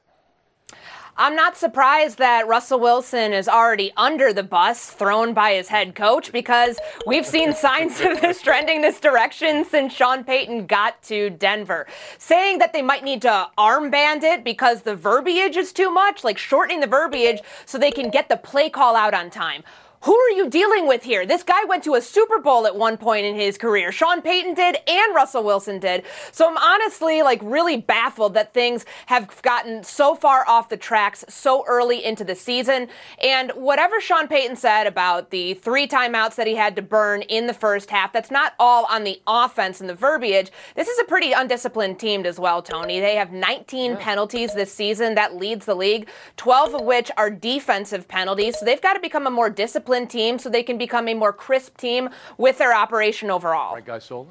I'm 1.16 1.36
not 1.36 1.56
surprised 1.56 2.18
that 2.18 2.48
Russell 2.48 2.80
Wilson 2.80 3.32
is 3.32 3.48
already 3.48 3.92
under 3.96 4.32
the 4.32 4.42
bus 4.42 4.90
thrown 4.90 5.32
by 5.32 5.52
his 5.52 5.68
head 5.68 5.94
coach 5.94 6.32
because 6.32 6.76
we've 7.06 7.24
seen 7.24 7.52
signs 7.54 8.00
of 8.00 8.20
this 8.20 8.42
trending 8.42 8.82
this 8.82 8.98
direction 8.98 9.64
since 9.64 9.92
Sean 9.92 10.24
Payton 10.24 10.66
got 10.66 11.00
to 11.04 11.30
Denver. 11.30 11.86
Saying 12.18 12.58
that 12.58 12.72
they 12.72 12.82
might 12.82 13.04
need 13.04 13.22
to 13.22 13.48
armband 13.56 14.24
it 14.24 14.42
because 14.42 14.82
the 14.82 14.96
verbiage 14.96 15.56
is 15.56 15.72
too 15.72 15.88
much, 15.88 16.24
like 16.24 16.36
shortening 16.36 16.80
the 16.80 16.88
verbiage 16.88 17.42
so 17.64 17.78
they 17.78 17.92
can 17.92 18.10
get 18.10 18.28
the 18.28 18.36
play 18.36 18.68
call 18.68 18.96
out 18.96 19.14
on 19.14 19.30
time. 19.30 19.62
Who 20.04 20.14
are 20.14 20.30
you 20.32 20.50
dealing 20.50 20.86
with 20.86 21.02
here? 21.02 21.24
This 21.24 21.42
guy 21.42 21.64
went 21.64 21.82
to 21.84 21.94
a 21.94 22.02
Super 22.02 22.38
Bowl 22.38 22.66
at 22.66 22.76
one 22.76 22.98
point 22.98 23.24
in 23.24 23.34
his 23.34 23.56
career. 23.56 23.90
Sean 23.90 24.20
Payton 24.20 24.52
did 24.52 24.76
and 24.86 25.14
Russell 25.14 25.42
Wilson 25.42 25.78
did. 25.78 26.04
So 26.30 26.46
I'm 26.46 26.58
honestly 26.58 27.22
like 27.22 27.40
really 27.42 27.78
baffled 27.78 28.34
that 28.34 28.52
things 28.52 28.84
have 29.06 29.40
gotten 29.40 29.82
so 29.82 30.14
far 30.14 30.46
off 30.46 30.68
the 30.68 30.76
tracks 30.76 31.24
so 31.30 31.64
early 31.66 32.04
into 32.04 32.22
the 32.22 32.34
season. 32.34 32.88
And 33.22 33.50
whatever 33.52 33.98
Sean 33.98 34.28
Payton 34.28 34.56
said 34.56 34.86
about 34.86 35.30
the 35.30 35.54
three 35.54 35.88
timeouts 35.88 36.34
that 36.34 36.46
he 36.46 36.54
had 36.54 36.76
to 36.76 36.82
burn 36.82 37.22
in 37.22 37.46
the 37.46 37.54
first 37.54 37.88
half, 37.88 38.12
that's 38.12 38.30
not 38.30 38.52
all 38.60 38.84
on 38.90 39.04
the 39.04 39.22
offense 39.26 39.80
and 39.80 39.88
the 39.88 39.94
verbiage. 39.94 40.50
This 40.74 40.88
is 40.88 40.98
a 40.98 41.04
pretty 41.04 41.32
undisciplined 41.32 41.98
team 41.98 42.26
as 42.26 42.38
well, 42.38 42.60
Tony. 42.60 43.00
They 43.00 43.16
have 43.16 43.32
19 43.32 43.96
penalties 43.96 44.52
this 44.52 44.70
season. 44.70 45.14
That 45.14 45.36
leads 45.36 45.64
the 45.64 45.74
league, 45.74 46.10
12 46.36 46.74
of 46.74 46.80
which 46.82 47.10
are 47.16 47.30
defensive 47.30 48.06
penalties. 48.06 48.58
So 48.58 48.66
they've 48.66 48.82
got 48.82 48.92
to 48.92 49.00
become 49.00 49.26
a 49.26 49.30
more 49.30 49.48
disciplined 49.48 49.93
team 50.02 50.38
so 50.38 50.48
they 50.48 50.62
can 50.62 50.78
become 50.78 51.08
a 51.08 51.14
more 51.14 51.32
crisp 51.32 51.76
team 51.76 52.10
with 52.36 52.58
their 52.58 52.74
operation 52.74 53.30
overall. 53.30 53.74
Right, 53.74 53.88
Isola? 53.88 54.26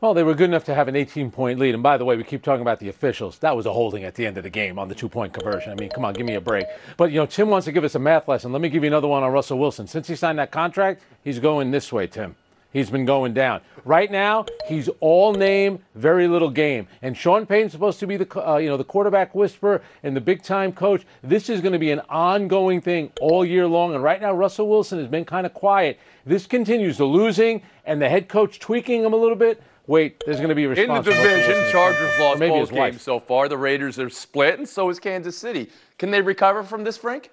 Well, 0.00 0.14
they 0.14 0.22
were 0.22 0.34
good 0.34 0.48
enough 0.48 0.62
to 0.64 0.74
have 0.74 0.86
an 0.86 0.94
18 0.94 1.32
point 1.32 1.58
lead. 1.58 1.74
And 1.74 1.82
by 1.82 1.96
the 1.96 2.04
way, 2.04 2.16
we 2.16 2.22
keep 2.22 2.42
talking 2.42 2.62
about 2.62 2.78
the 2.78 2.88
officials. 2.88 3.38
That 3.38 3.56
was 3.56 3.66
a 3.66 3.72
holding 3.72 4.04
at 4.04 4.14
the 4.14 4.26
end 4.26 4.36
of 4.36 4.44
the 4.44 4.50
game 4.50 4.78
on 4.78 4.88
the 4.88 4.94
two 4.94 5.08
point 5.08 5.32
conversion. 5.32 5.72
I 5.72 5.74
mean, 5.74 5.90
come 5.90 6.04
on, 6.04 6.14
give 6.14 6.24
me 6.24 6.34
a 6.34 6.40
break. 6.40 6.66
But, 6.96 7.10
you 7.10 7.18
know, 7.18 7.26
Tim 7.26 7.48
wants 7.48 7.64
to 7.64 7.72
give 7.72 7.82
us 7.82 7.96
a 7.96 7.98
math 7.98 8.28
lesson. 8.28 8.52
Let 8.52 8.60
me 8.60 8.68
give 8.68 8.84
you 8.84 8.88
another 8.88 9.08
one 9.08 9.24
on 9.24 9.32
Russell 9.32 9.58
Wilson. 9.58 9.88
Since 9.88 10.06
he 10.06 10.14
signed 10.14 10.38
that 10.38 10.52
contract, 10.52 11.02
he's 11.24 11.40
going 11.40 11.72
this 11.72 11.92
way, 11.92 12.06
Tim. 12.06 12.36
He's 12.70 12.90
been 12.90 13.06
going 13.06 13.32
down. 13.32 13.62
Right 13.84 14.10
now, 14.10 14.44
he's 14.66 14.90
all 15.00 15.32
name, 15.32 15.78
very 15.94 16.28
little 16.28 16.50
game. 16.50 16.86
And 17.00 17.16
Sean 17.16 17.46
Payton's 17.46 17.72
supposed 17.72 17.98
to 18.00 18.06
be 18.06 18.18
the 18.18 18.48
uh, 18.48 18.58
you 18.58 18.68
know 18.68 18.76
the 18.76 18.84
quarterback 18.84 19.34
whisperer 19.34 19.80
and 20.02 20.14
the 20.14 20.20
big 20.20 20.42
time 20.42 20.72
coach. 20.72 21.06
This 21.22 21.48
is 21.48 21.62
going 21.62 21.72
to 21.72 21.78
be 21.78 21.90
an 21.90 22.00
ongoing 22.10 22.82
thing 22.82 23.10
all 23.20 23.44
year 23.44 23.66
long. 23.66 23.94
And 23.94 24.02
right 24.02 24.20
now, 24.20 24.34
Russell 24.34 24.68
Wilson 24.68 24.98
has 24.98 25.08
been 25.08 25.24
kind 25.24 25.46
of 25.46 25.54
quiet. 25.54 25.98
This 26.26 26.46
continues 26.46 26.98
the 26.98 27.06
losing 27.06 27.62
and 27.86 28.02
the 28.02 28.08
head 28.08 28.28
coach 28.28 28.58
tweaking 28.58 29.02
him 29.02 29.14
a 29.14 29.16
little 29.16 29.36
bit. 29.36 29.62
Wait, 29.86 30.22
there's 30.26 30.36
going 30.36 30.50
to 30.50 30.54
be 30.54 30.64
a 30.64 30.68
In 30.68 30.74
the 30.74 30.80
response. 30.82 31.06
from 31.06 31.14
Russell 31.16 31.30
division. 31.30 31.72
Chargers 31.72 32.20
lost 32.20 32.40
both 32.40 32.70
games 32.70 33.00
so 33.00 33.18
far. 33.18 33.48
The 33.48 33.56
Raiders 33.56 33.98
are 33.98 34.10
split, 34.10 34.58
and 34.58 34.68
so 34.68 34.90
is 34.90 35.00
Kansas 35.00 35.38
City. 35.38 35.70
Can 35.96 36.10
they 36.10 36.20
recover 36.20 36.62
from 36.62 36.84
this, 36.84 36.98
Frank? 36.98 37.30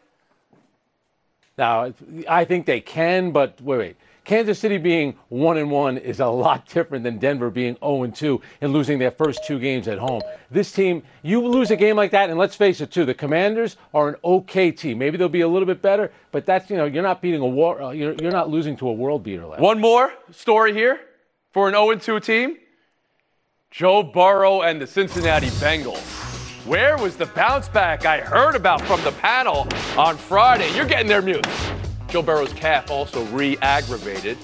Now, 1.58 1.94
I 2.30 2.46
think 2.46 2.66
they 2.66 2.80
can, 2.80 3.32
but 3.32 3.60
wait, 3.62 3.78
wait. 3.78 3.98
Kansas 4.26 4.58
City 4.58 4.80
being 4.80 5.16
one 5.30 5.58
and 5.58 5.70
one 5.70 5.98
is 6.00 6.20
a 6.20 6.26
lot 6.26 6.68
different 6.68 7.04
than 7.04 7.20
Denver 7.20 7.52
being 7.52 7.76
0 7.76 8.04
and 8.04 8.16
2 8.16 8.42
and 8.62 8.74
losing 8.74 8.98
their 8.98 9.12
first 9.12 9.46
two 9.46 9.60
games 9.60 9.88
at 9.88 10.00
home. 10.00 10.22
This 10.50 10.72
team, 10.72 11.04
you 11.22 11.46
lose 11.48 11.70
a 11.70 11.76
game 11.76 11.96
like 11.96 12.12
that, 12.12 12.32
and 12.32 12.40
let's 12.40 12.56
face 12.56 12.82
it, 12.82 12.92
too, 12.92 13.06
the 13.06 13.14
Commanders 13.14 13.78
are 13.94 14.10
an 14.10 14.16
okay 14.24 14.72
team. 14.72 14.98
Maybe 14.98 15.18
they'll 15.18 15.30
be 15.30 15.42
a 15.42 15.48
little 15.48 15.68
bit 15.68 15.82
better, 15.82 16.12
but 16.32 16.46
that's 16.46 16.70
you 16.70 16.76
know 16.76 16.86
you're 16.86 17.04
not 17.04 17.22
beating 17.22 17.42
a 17.42 17.48
war, 17.48 17.82
uh, 17.82 17.92
you're, 17.92 18.14
you're 18.16 18.32
not 18.32 18.50
losing 18.50 18.76
to 18.78 18.90
a 18.90 18.94
world 18.94 19.24
beater. 19.24 19.46
Last 19.46 19.62
One 19.62 19.80
more 19.80 20.12
story 20.32 20.74
here 20.74 21.00
for 21.52 21.68
an 21.68 21.76
0 21.76 21.92
and 21.92 22.02
2 22.02 22.20
team 22.20 22.58
Joe 23.70 24.02
Burrow 24.02 24.64
and 24.64 24.82
the 24.82 24.88
Cincinnati 24.88 25.48
Bengals. 25.48 26.02
Where 26.66 26.98
was 26.98 27.16
the 27.16 27.28
bounce 27.28 27.70
back 27.70 28.06
I 28.08 28.22
heard 28.22 28.56
about 28.56 28.82
from 28.82 29.04
the 29.04 29.12
panel 29.12 29.68
on 29.96 30.18
Friday? 30.18 30.74
You're 30.76 30.88
getting 30.88 31.08
their 31.08 31.22
mute. 31.22 31.46
Joe 32.10 32.22
Burrow's 32.22 32.54
calf 32.54 32.90
also 32.90 33.24
re 33.26 33.58
aggravated. 33.62 34.38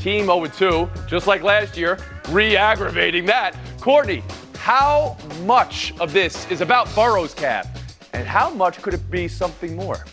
Team 0.00 0.26
0 0.26 0.46
2, 0.46 0.88
just 1.06 1.26
like 1.26 1.42
last 1.42 1.76
year, 1.76 1.98
re 2.28 2.56
aggravating 2.56 3.24
that. 3.26 3.56
Courtney, 3.80 4.22
how 4.56 5.16
much 5.44 5.94
of 6.00 6.12
this 6.12 6.50
is 6.50 6.60
about 6.60 6.92
Burrow's 6.94 7.34
calf? 7.34 7.66
And 8.12 8.26
how 8.26 8.50
much 8.50 8.82
could 8.82 8.94
it 8.94 9.10
be 9.10 9.28
something 9.28 9.76
more? 9.76 10.04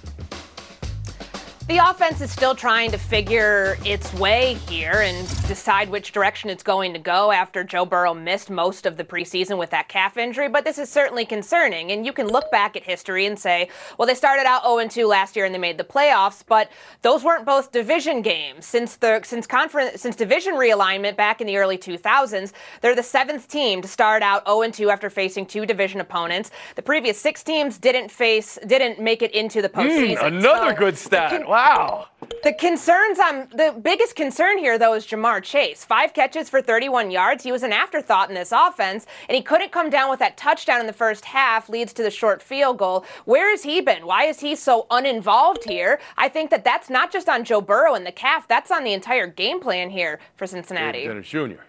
The 1.70 1.78
offense 1.78 2.20
is 2.20 2.30
still 2.30 2.56
trying 2.56 2.92
to 2.92 2.98
figure 2.98 3.78
its 3.86 4.14
way 4.16 4.56
here 4.68 4.92
and 5.02 5.26
decide 5.48 5.90
which 5.90 6.12
direction 6.12 6.50
it's 6.50 6.62
going 6.62 6.92
to 6.92 7.00
go 7.00 7.32
after 7.32 7.64
Joe 7.64 7.86
Burrow 7.86 8.14
missed 8.14 8.50
most 8.50 8.86
of 8.86 8.98
the 8.98 9.04
preseason 9.06 9.58
with 9.58 9.70
that 9.70 9.88
calf 9.88 10.18
injury, 10.18 10.50
but 10.50 10.66
this 10.66 10.78
is 10.78 10.90
certainly 10.90 11.26
concerning. 11.26 11.90
And 11.94 12.06
you 12.06 12.12
can 12.12 12.28
look 12.28 12.52
back 12.52 12.76
at 12.76 12.84
history 12.84 13.26
and 13.26 13.40
say, 13.40 13.70
well, 13.98 14.06
they 14.06 14.14
started 14.14 14.46
out 14.46 14.64
0 14.64 14.86
2 14.90 15.08
last 15.08 15.38
year 15.38 15.46
and 15.46 15.56
they 15.56 15.60
made 15.60 15.78
the 15.78 15.86
playoffs, 15.86 16.44
but 16.46 16.70
those 17.02 17.24
weren't 17.24 17.46
both 17.46 17.72
division 17.72 18.22
games. 18.22 18.66
Since 18.66 18.98
the 18.98 19.22
since 19.24 19.48
conference 19.48 20.02
since 20.02 20.18
division 20.18 20.56
realignment 20.56 21.16
back 21.16 21.40
in 21.40 21.48
the 21.48 21.56
early 21.56 21.78
2000s, 21.78 22.52
they're 22.82 22.94
the 22.94 23.02
seventh 23.02 23.48
team 23.48 23.82
to 23.82 23.88
start 23.88 24.22
out 24.22 24.46
0 24.46 24.70
2 24.70 24.90
after 24.90 25.10
facing 25.10 25.46
two 25.46 25.66
division 25.66 26.02
opponents. 26.02 26.52
The 26.76 26.82
previous 26.82 27.18
six 27.18 27.42
teams 27.42 27.78
didn't 27.78 28.12
face 28.12 28.60
didn't 28.68 29.00
make 29.00 29.22
it 29.22 29.32
into 29.32 29.62
the 29.62 29.70
postseason. 29.70 30.18
Mm, 30.18 30.28
another 30.28 30.72
So 30.72 30.76
good 30.78 30.98
stat. 30.98 31.30
con- 31.32 31.53
wow. 31.54 32.08
the 32.44 32.54
concerns 32.54 33.20
I'm 33.22 33.48
the 33.50 33.76
biggest 33.80 34.16
concern 34.16 34.58
here 34.58 34.78
though 34.78 34.94
is 34.94 35.06
Ja'Marr 35.06 35.44
Chase. 35.44 35.86
Five 35.86 36.14
catches 36.14 36.50
for 36.50 36.62
31 36.62 37.12
yards. 37.12 37.44
He 37.44 37.52
was 37.52 37.64
an 37.64 37.72
afterthought 37.72 38.30
in 38.30 38.36
this 38.36 38.52
offense, 38.52 39.06
and 39.30 39.36
he 39.36 39.42
couldn't 39.42 39.72
come 39.72 39.90
down 39.90 40.10
with 40.10 40.20
that 40.20 40.36
touchdown 40.36 40.80
in 40.80 40.88
the 40.88 40.94
first 40.94 41.26
half, 41.26 41.70
leads 41.70 41.94
to 41.94 42.04
the 42.04 42.12
short 42.12 42.42
field 42.42 42.78
goal. 42.78 43.06
Where 43.26 43.52
has 43.52 43.64
he 43.64 43.82
been? 43.82 44.06
Why 44.06 44.26
is 44.26 44.40
he 44.40 44.56
so 44.56 44.88
uninvolved 44.90 45.64
here? 45.66 46.00
I 46.18 46.28
think 46.28 46.50
that 46.50 46.64
that's 46.64 46.90
not 46.90 47.12
just 47.12 47.30
on 47.30 47.44
Joe 47.44 47.62
Burrow 47.62 47.94
and 47.94 48.06
the 48.06 48.12
calf. 48.12 48.48
That's 48.48 48.72
on 48.72 48.84
the 48.84 48.94
entire 48.94 49.28
game 49.28 49.60
plan 49.60 49.90
here 49.90 50.20
for 50.36 50.48
Cincinnati. 50.48 51.08
Dennis 51.08 51.28
Jr. 51.28 51.62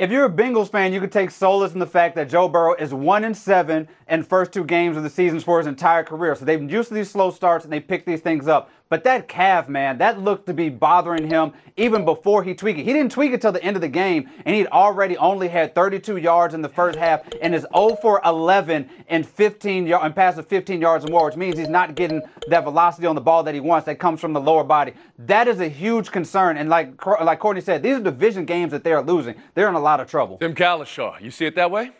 If 0.00 0.10
you're 0.10 0.24
a 0.24 0.30
Bengals 0.30 0.70
fan, 0.70 0.94
you 0.94 1.00
could 1.00 1.12
take 1.12 1.30
solace 1.30 1.74
in 1.74 1.78
the 1.78 1.86
fact 1.86 2.14
that 2.14 2.30
Joe 2.30 2.48
Burrow 2.48 2.74
is 2.74 2.94
one 2.94 3.24
and 3.24 3.36
seven 3.36 3.86
in 4.10 4.24
first 4.24 4.52
two 4.52 4.64
games 4.64 4.96
of 4.96 5.04
the 5.04 5.10
seasons 5.10 5.44
for 5.44 5.58
his 5.58 5.66
entire 5.66 6.02
career. 6.02 6.34
So 6.34 6.44
they've 6.44 6.70
used 6.70 6.88
to 6.88 6.94
these 6.94 7.10
slow 7.10 7.30
starts 7.30 7.64
and 7.64 7.72
they 7.72 7.80
pick 7.80 8.04
these 8.04 8.20
things 8.20 8.48
up. 8.48 8.70
But 8.90 9.04
that 9.04 9.28
calf, 9.28 9.68
man, 9.68 9.98
that 9.98 10.20
looked 10.20 10.46
to 10.46 10.52
be 10.52 10.68
bothering 10.68 11.30
him 11.30 11.52
even 11.76 12.04
before 12.04 12.42
he 12.42 12.54
tweaked 12.54 12.80
it. 12.80 12.82
He 12.82 12.92
didn't 12.92 13.12
tweak 13.12 13.32
it 13.32 13.40
till 13.40 13.52
the 13.52 13.62
end 13.62 13.76
of 13.76 13.82
the 13.82 13.88
game, 13.88 14.28
and 14.44 14.56
he'd 14.56 14.66
already 14.66 15.16
only 15.16 15.46
had 15.46 15.76
32 15.76 16.16
yards 16.16 16.54
in 16.54 16.60
the 16.60 16.68
first 16.68 16.98
half 16.98 17.22
and 17.40 17.54
is 17.54 17.64
0 17.72 17.98
for 18.02 18.20
11 18.24 18.90
and 19.08 19.24
15 19.24 19.86
yard 19.86 20.04
and 20.04 20.16
passes 20.16 20.44
15 20.44 20.80
yards 20.80 21.04
or 21.04 21.08
more, 21.08 21.26
which 21.26 21.36
means 21.36 21.56
he's 21.56 21.68
not 21.68 21.94
getting 21.94 22.20
that 22.48 22.64
velocity 22.64 23.06
on 23.06 23.14
the 23.14 23.20
ball 23.20 23.44
that 23.44 23.54
he 23.54 23.60
wants 23.60 23.86
that 23.86 24.00
comes 24.00 24.20
from 24.20 24.32
the 24.32 24.40
lower 24.40 24.64
body. 24.64 24.92
That 25.20 25.46
is 25.46 25.60
a 25.60 25.68
huge 25.68 26.10
concern. 26.10 26.56
And 26.56 26.68
like 26.68 27.06
like 27.06 27.38
Courtney 27.38 27.62
said, 27.62 27.84
these 27.84 27.96
are 27.96 28.00
division 28.00 28.44
games 28.44 28.72
that 28.72 28.82
they're 28.82 29.02
losing. 29.02 29.36
They're 29.54 29.68
in 29.68 29.76
a 29.76 29.80
lot 29.80 30.00
of 30.00 30.10
trouble. 30.10 30.38
Tim 30.38 30.52
Cowlishaw, 30.52 31.20
you 31.20 31.30
see 31.30 31.46
it 31.46 31.54
that 31.54 31.70
way? 31.70 31.92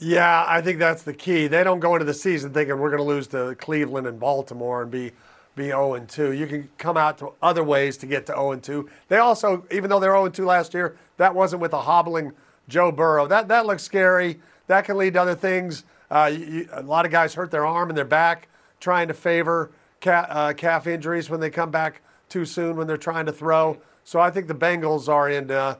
Yeah, 0.00 0.46
I 0.48 0.62
think 0.62 0.78
that's 0.78 1.02
the 1.02 1.12
key. 1.12 1.46
They 1.46 1.62
don't 1.62 1.78
go 1.78 1.94
into 1.94 2.06
the 2.06 2.14
season 2.14 2.54
thinking 2.54 2.78
we're 2.78 2.88
going 2.88 3.02
to 3.02 3.08
lose 3.08 3.26
to 3.28 3.54
Cleveland 3.56 4.06
and 4.06 4.18
Baltimore 4.18 4.82
and 4.82 4.90
be 4.90 5.12
be 5.56 5.66
0 5.66 5.94
and 5.94 6.08
2. 6.08 6.32
You 6.32 6.46
can 6.46 6.70
come 6.78 6.96
out 6.96 7.18
to 7.18 7.32
other 7.42 7.62
ways 7.62 7.96
to 7.98 8.06
get 8.06 8.24
to 8.26 8.32
0 8.32 8.52
and 8.52 8.62
2. 8.62 8.88
They 9.08 9.18
also, 9.18 9.66
even 9.70 9.90
though 9.90 10.00
they're 10.00 10.12
0 10.12 10.26
and 10.26 10.34
2 10.34 10.46
last 10.46 10.72
year, 10.72 10.96
that 11.18 11.34
wasn't 11.34 11.60
with 11.60 11.72
a 11.74 11.82
hobbling 11.82 12.32
Joe 12.68 12.90
Burrow. 12.90 13.26
That 13.26 13.48
that 13.48 13.66
looks 13.66 13.82
scary. 13.82 14.40
That 14.68 14.84
can 14.84 14.96
lead 14.96 15.14
to 15.14 15.22
other 15.22 15.34
things. 15.34 15.84
Uh, 16.10 16.30
you, 16.32 16.68
a 16.72 16.82
lot 16.82 17.04
of 17.04 17.12
guys 17.12 17.34
hurt 17.34 17.50
their 17.50 17.66
arm 17.66 17.90
and 17.90 17.98
their 17.98 18.04
back 18.04 18.48
trying 18.80 19.08
to 19.08 19.14
favor 19.14 19.70
uh, 20.06 20.54
calf 20.56 20.86
injuries 20.86 21.28
when 21.28 21.40
they 21.40 21.50
come 21.50 21.70
back 21.70 22.00
too 22.28 22.44
soon 22.46 22.76
when 22.76 22.86
they're 22.86 22.96
trying 22.96 23.26
to 23.26 23.32
throw. 23.32 23.76
So 24.04 24.18
I 24.18 24.30
think 24.30 24.46
the 24.46 24.54
Bengals 24.54 25.08
are 25.08 25.28
in. 25.28 25.50
Uh, 25.50 25.76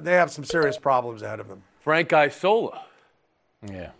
they 0.00 0.12
have 0.12 0.30
some 0.30 0.44
serious 0.44 0.76
problems 0.76 1.22
ahead 1.22 1.40
of 1.40 1.48
them. 1.48 1.62
Frank 1.80 2.12
Isola. 2.12 2.82
Yeah. 3.70 3.90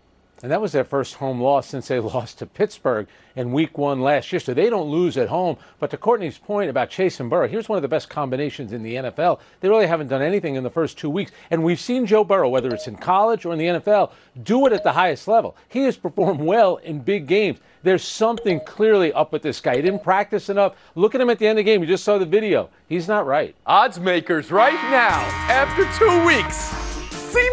And 0.44 0.52
that 0.52 0.61
was 0.61 0.73
their 0.73 0.85
first 0.85 1.14
home 1.14 1.40
loss 1.40 1.66
since 1.66 1.88
they 1.88 1.99
lost 2.00 2.38
to 2.40 2.47
Pittsburgh 2.47 3.06
in 3.35 3.50
week 3.50 3.78
one 3.78 4.02
last 4.02 4.30
year. 4.30 4.40
So 4.40 4.52
they 4.52 4.68
don't 4.68 4.90
lose 4.90 5.16
at 5.16 5.28
home. 5.28 5.56
But 5.78 5.90
to 5.90 5.97
Courtney's 5.97 6.37
point 6.37 6.68
about 6.68 6.90
Chase 6.90 7.18
and 7.18 7.30
Burrow, 7.30 7.49
here's 7.49 7.66
one 7.66 7.78
of 7.78 7.83
the 7.83 7.88
best 7.88 8.11
combinations 8.11 8.75
in 8.75 8.83
the 8.83 8.94
NFL. 8.97 9.40
They 9.61 9.71
really 9.71 9.87
haven't 9.87 10.09
done 10.09 10.21
anything 10.21 10.56
in 10.56 10.62
the 10.62 10.68
first 10.68 10.99
two 10.99 11.09
weeks. 11.09 11.33
And 11.50 11.64
we've 11.64 11.80
seen 11.80 12.04
Joe 12.04 12.25
Burrow, 12.25 12.50
whether 12.50 12.68
it's 12.75 12.88
in 12.88 12.97
college 12.97 13.47
or 13.47 13.54
in 13.54 13.59
the 13.59 13.80
NFL, 13.80 14.12
do 14.42 14.66
it 14.66 14.75
at 14.75 14.85
the 14.85 14.92
highest 14.92 15.26
level. 15.28 15.56
He 15.68 15.85
has 15.85 15.97
performed 15.97 16.40
well 16.40 16.76
in 16.76 16.99
big 16.99 17.26
games. 17.26 17.61
There's 17.83 18.04
something 18.04 18.61
clearly 18.61 19.14
up 19.14 19.33
with 19.33 19.40
this 19.40 19.62
guy. 19.62 19.76
He 19.76 19.83
didn't 19.83 20.02
practice 20.02 20.50
enough. 20.50 20.75
Look 20.94 21.14
at 21.14 21.23
him 21.23 21.30
at 21.30 21.38
the 21.38 21.47
end 21.47 21.59
of 21.59 21.64
the 21.64 21.71
game. 21.71 21.80
You 21.80 21.87
just 21.87 22.04
saw 22.04 22.18
the 22.18 22.26
video. 22.26 22.68
He's 22.87 23.09
not 23.09 23.26
right. 23.26 23.54
Odds 23.66 23.99
makers 23.99 24.50
right 24.50 24.75
now, 24.90 25.21
after 25.49 25.85
two 25.99 26.26
weeks. 26.26 26.83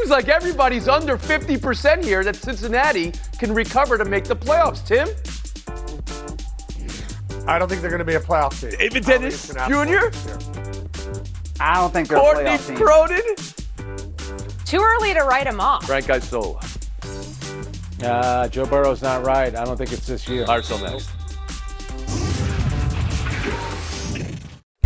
Seems 0.02 0.10
like 0.10 0.30
everybody's 0.30 0.88
under 0.88 1.16
50% 1.16 2.04
here 2.04 2.24
that 2.24 2.36
Cincinnati 2.36 3.12
can 3.38 3.54
recover 3.54 4.00
to 4.00 4.06
make 4.06 4.24
the 4.24 4.36
playoffs. 4.36 4.84
Tim? 4.84 5.08
I 7.48 7.60
don't 7.60 7.68
think 7.68 7.82
they're 7.82 7.92
going 7.92 8.00
to 8.00 8.06
be 8.06 8.16
a 8.16 8.20
playoff 8.20 8.60
team. 8.60 8.72
David 8.72 8.82
I 8.82 8.88
don't 8.88 8.92
think 8.94 9.06
Dennis 9.06 9.44
it's 9.44 9.54
gonna 9.54 9.76
happen 9.76 11.14
Jr.? 11.54 11.64
I 11.64 11.76
don't 11.76 11.94
think 11.94 12.08
they're 12.08 12.18
a 12.18 12.22
playoff 12.22 12.68
team. 12.68 12.78
Cronin? 12.78 13.22
Too 14.66 14.82
early 14.82 15.14
to 15.14 15.20
write 15.20 15.46
him 15.46 15.62
off. 15.62 15.86
Frank 15.86 16.10
Isola. 16.10 16.60
Uh, 18.02 18.48
Joe 18.48 18.66
Burrow's 18.66 19.04
not 19.04 19.24
right. 19.24 19.56
I 19.56 19.66
don't 19.66 19.78
think 19.78 19.92
it's 19.92 20.08
this 20.08 20.28
year. 20.28 20.48
Hire 20.48 20.64
next. 20.82 21.12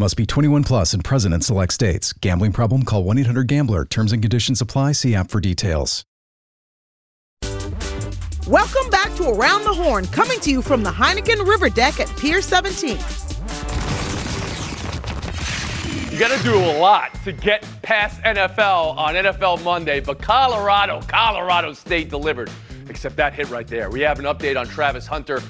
Must 0.00 0.16
be 0.16 0.26
21 0.26 0.62
plus 0.62 0.94
and 0.94 1.02
present 1.02 1.34
in 1.34 1.40
select 1.40 1.72
states. 1.72 2.12
Gambling 2.12 2.52
problem? 2.52 2.84
Call 2.84 3.02
1 3.02 3.18
800 3.18 3.48
Gambler. 3.48 3.84
Terms 3.84 4.12
and 4.12 4.22
conditions 4.22 4.60
apply. 4.60 4.92
See 4.92 5.16
app 5.16 5.28
for 5.28 5.40
details. 5.40 6.04
Welcome 8.46 8.88
back 8.90 9.12
to 9.16 9.28
Around 9.28 9.64
the 9.64 9.74
Horn, 9.74 10.06
coming 10.06 10.38
to 10.40 10.52
you 10.52 10.62
from 10.62 10.84
the 10.84 10.90
Heineken 10.90 11.44
River 11.48 11.68
Deck 11.68 11.98
at 11.98 12.06
Pier 12.16 12.40
17. 12.40 12.90
You 16.12 16.18
got 16.18 16.36
to 16.36 16.42
do 16.44 16.54
a 16.54 16.78
lot 16.78 17.12
to 17.24 17.32
get 17.32 17.66
past 17.82 18.22
NFL 18.22 18.96
on 18.96 19.14
NFL 19.14 19.64
Monday, 19.64 19.98
but 19.98 20.22
Colorado, 20.22 21.00
Colorado 21.08 21.72
State 21.72 22.08
delivered. 22.08 22.50
Except 22.88 23.16
that 23.16 23.34
hit 23.34 23.50
right 23.50 23.66
there. 23.66 23.90
We 23.90 24.00
have 24.02 24.20
an 24.20 24.26
update 24.26 24.58
on 24.58 24.68
Travis 24.68 25.08
Hunter. 25.08 25.42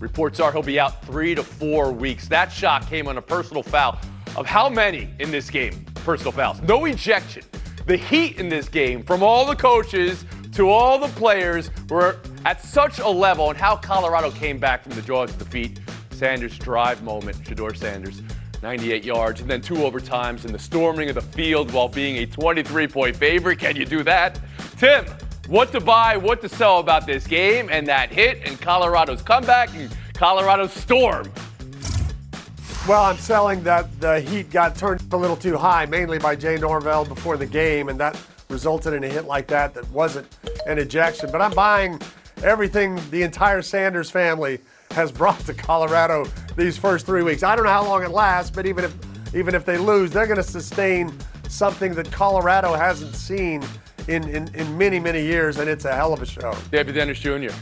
Reports 0.00 0.40
are 0.40 0.52
he'll 0.52 0.62
be 0.62 0.80
out 0.80 1.04
three 1.04 1.34
to 1.34 1.42
four 1.42 1.92
weeks. 1.92 2.28
That 2.28 2.52
shot 2.52 2.86
came 2.86 3.08
on 3.08 3.18
a 3.18 3.22
personal 3.22 3.62
foul. 3.62 3.98
Of 4.36 4.46
how 4.46 4.68
many 4.68 5.08
in 5.20 5.30
this 5.30 5.48
game? 5.48 5.84
Personal 5.94 6.32
fouls. 6.32 6.60
No 6.62 6.84
ejection. 6.86 7.42
The 7.86 7.96
heat 7.96 8.38
in 8.38 8.48
this 8.48 8.68
game, 8.68 9.02
from 9.02 9.22
all 9.22 9.46
the 9.46 9.54
coaches 9.54 10.24
to 10.52 10.70
all 10.70 10.98
the 10.98 11.08
players, 11.08 11.70
were 11.88 12.18
at 12.44 12.60
such 12.62 12.98
a 12.98 13.08
level, 13.08 13.50
and 13.50 13.58
how 13.58 13.76
Colorado 13.76 14.30
came 14.30 14.58
back 14.58 14.82
from 14.82 14.92
the 14.92 15.02
jaws 15.02 15.30
of 15.30 15.38
defeat. 15.38 15.80
Sanders' 16.10 16.58
drive 16.58 17.02
moment, 17.02 17.36
Shedeur 17.38 17.76
Sanders. 17.76 18.22
98 18.62 19.04
yards, 19.04 19.42
and 19.42 19.50
then 19.50 19.60
two 19.60 19.74
overtimes 19.74 20.46
and 20.46 20.54
the 20.54 20.58
storming 20.58 21.10
of 21.10 21.14
the 21.14 21.20
field 21.20 21.70
while 21.70 21.88
being 21.88 22.16
a 22.16 22.26
23 22.26 22.88
point 22.88 23.14
favorite. 23.14 23.58
Can 23.58 23.76
you 23.76 23.84
do 23.84 24.02
that? 24.02 24.40
Tim, 24.78 25.04
what 25.46 25.72
to 25.72 25.80
buy, 25.80 26.16
what 26.16 26.40
to 26.40 26.48
sell 26.48 26.78
about 26.78 27.06
this 27.06 27.26
game 27.26 27.68
and 27.70 27.86
that 27.86 28.10
hit 28.10 28.40
and 28.44 28.60
Colorado's 28.60 29.22
comeback 29.22 29.74
and 29.74 29.94
Colorado's 30.14 30.72
storm. 30.72 31.30
Well, 32.88 33.04
I'm 33.04 33.16
selling 33.16 33.62
that 33.64 34.00
the 34.00 34.20
heat 34.20 34.50
got 34.50 34.76
turned 34.76 35.02
a 35.12 35.16
little 35.16 35.36
too 35.36 35.56
high, 35.56 35.86
mainly 35.86 36.18
by 36.18 36.36
Jay 36.36 36.58
Norvell 36.58 37.04
before 37.04 37.36
the 37.36 37.46
game, 37.46 37.88
and 37.88 37.98
that 37.98 38.20
resulted 38.48 38.92
in 38.92 39.04
a 39.04 39.08
hit 39.08 39.24
like 39.24 39.46
that 39.46 39.74
that 39.74 39.88
wasn't 39.90 40.26
an 40.66 40.78
ejection. 40.78 41.30
But 41.32 41.40
I'm 41.40 41.52
buying 41.52 42.00
everything 42.42 43.00
the 43.10 43.22
entire 43.22 43.62
Sanders 43.62 44.10
family 44.10 44.58
has 44.90 45.10
brought 45.10 45.40
to 45.40 45.54
Colorado 45.54 46.26
these 46.56 46.76
first 46.76 47.06
three 47.06 47.22
weeks. 47.22 47.42
I 47.42 47.56
don't 47.56 47.64
know 47.64 47.70
how 47.70 47.84
long 47.84 48.02
it 48.02 48.10
lasts, 48.10 48.50
but 48.50 48.66
even 48.66 48.84
if 48.84 48.94
even 49.34 49.54
if 49.54 49.64
they 49.64 49.78
lose, 49.78 50.12
they're 50.12 50.26
going 50.26 50.36
to 50.36 50.42
sustain 50.42 51.12
something 51.48 51.94
that 51.94 52.10
Colorado 52.12 52.74
hasn't 52.74 53.16
seen 53.16 53.64
in, 54.08 54.28
in, 54.28 54.54
in 54.54 54.78
many, 54.78 54.98
many 54.98 55.22
years, 55.22 55.58
and 55.58 55.68
it's 55.68 55.84
a 55.84 55.94
hell 55.94 56.12
of 56.12 56.22
a 56.22 56.26
show. 56.26 56.54
David 56.70 56.94
Dennis 56.94 57.18
Jr. 57.18 57.54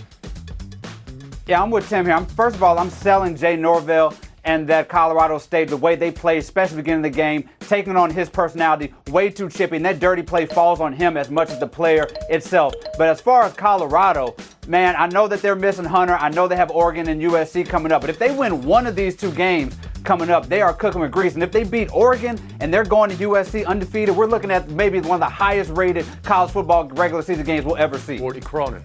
Yeah, 1.46 1.62
I'm 1.62 1.70
with 1.70 1.88
Tim 1.88 2.06
here. 2.06 2.14
I'm, 2.14 2.26
first 2.26 2.56
of 2.56 2.62
all, 2.62 2.78
I'm 2.78 2.90
selling 2.90 3.36
Jay 3.36 3.56
Norvell 3.56 4.14
and 4.44 4.66
that 4.68 4.88
Colorado 4.88 5.38
State, 5.38 5.68
the 5.68 5.76
way 5.76 5.94
they 5.94 6.10
played, 6.10 6.38
especially 6.38 6.78
beginning 6.78 7.04
of 7.04 7.12
the 7.12 7.16
game, 7.16 7.48
taking 7.60 7.96
on 7.96 8.10
his 8.10 8.28
personality, 8.28 8.92
way 9.10 9.30
too 9.30 9.48
chippy, 9.48 9.76
and 9.76 9.84
that 9.84 10.00
dirty 10.00 10.22
play 10.22 10.46
falls 10.46 10.80
on 10.80 10.92
him 10.92 11.16
as 11.16 11.30
much 11.30 11.50
as 11.50 11.58
the 11.58 11.66
player 11.66 12.08
itself. 12.28 12.74
But 12.98 13.08
as 13.08 13.20
far 13.20 13.44
as 13.44 13.52
Colorado, 13.52 14.34
man, 14.66 14.94
I 14.98 15.06
know 15.06 15.28
that 15.28 15.42
they're 15.42 15.54
missing 15.54 15.84
Hunter. 15.84 16.14
I 16.14 16.28
know 16.28 16.48
they 16.48 16.56
have 16.56 16.70
Oregon 16.70 17.08
and 17.08 17.20
USC 17.22 17.68
coming 17.68 17.92
up. 17.92 18.00
But 18.00 18.10
if 18.10 18.18
they 18.18 18.34
win 18.34 18.62
one 18.62 18.86
of 18.86 18.96
these 18.96 19.16
two 19.16 19.30
games 19.32 19.76
coming 20.04 20.30
up, 20.30 20.48
they 20.48 20.60
are 20.60 20.72
cooking 20.72 21.00
with 21.00 21.12
grease. 21.12 21.34
And 21.34 21.42
if 21.42 21.52
they 21.52 21.64
beat 21.64 21.92
Oregon 21.92 22.38
and 22.60 22.72
they're 22.72 22.84
going 22.84 23.10
to 23.10 23.16
USC 23.16 23.64
undefeated, 23.66 24.16
we're 24.16 24.26
looking 24.26 24.50
at 24.50 24.68
maybe 24.70 25.00
one 25.00 25.14
of 25.14 25.20
the 25.20 25.26
highest 25.26 25.70
rated 25.70 26.06
college 26.22 26.50
football 26.50 26.88
regular 26.88 27.22
season 27.22 27.44
games 27.44 27.64
we'll 27.64 27.76
ever 27.76 27.98
see. 27.98 28.18
Courtney 28.18 28.40
Cronin. 28.40 28.82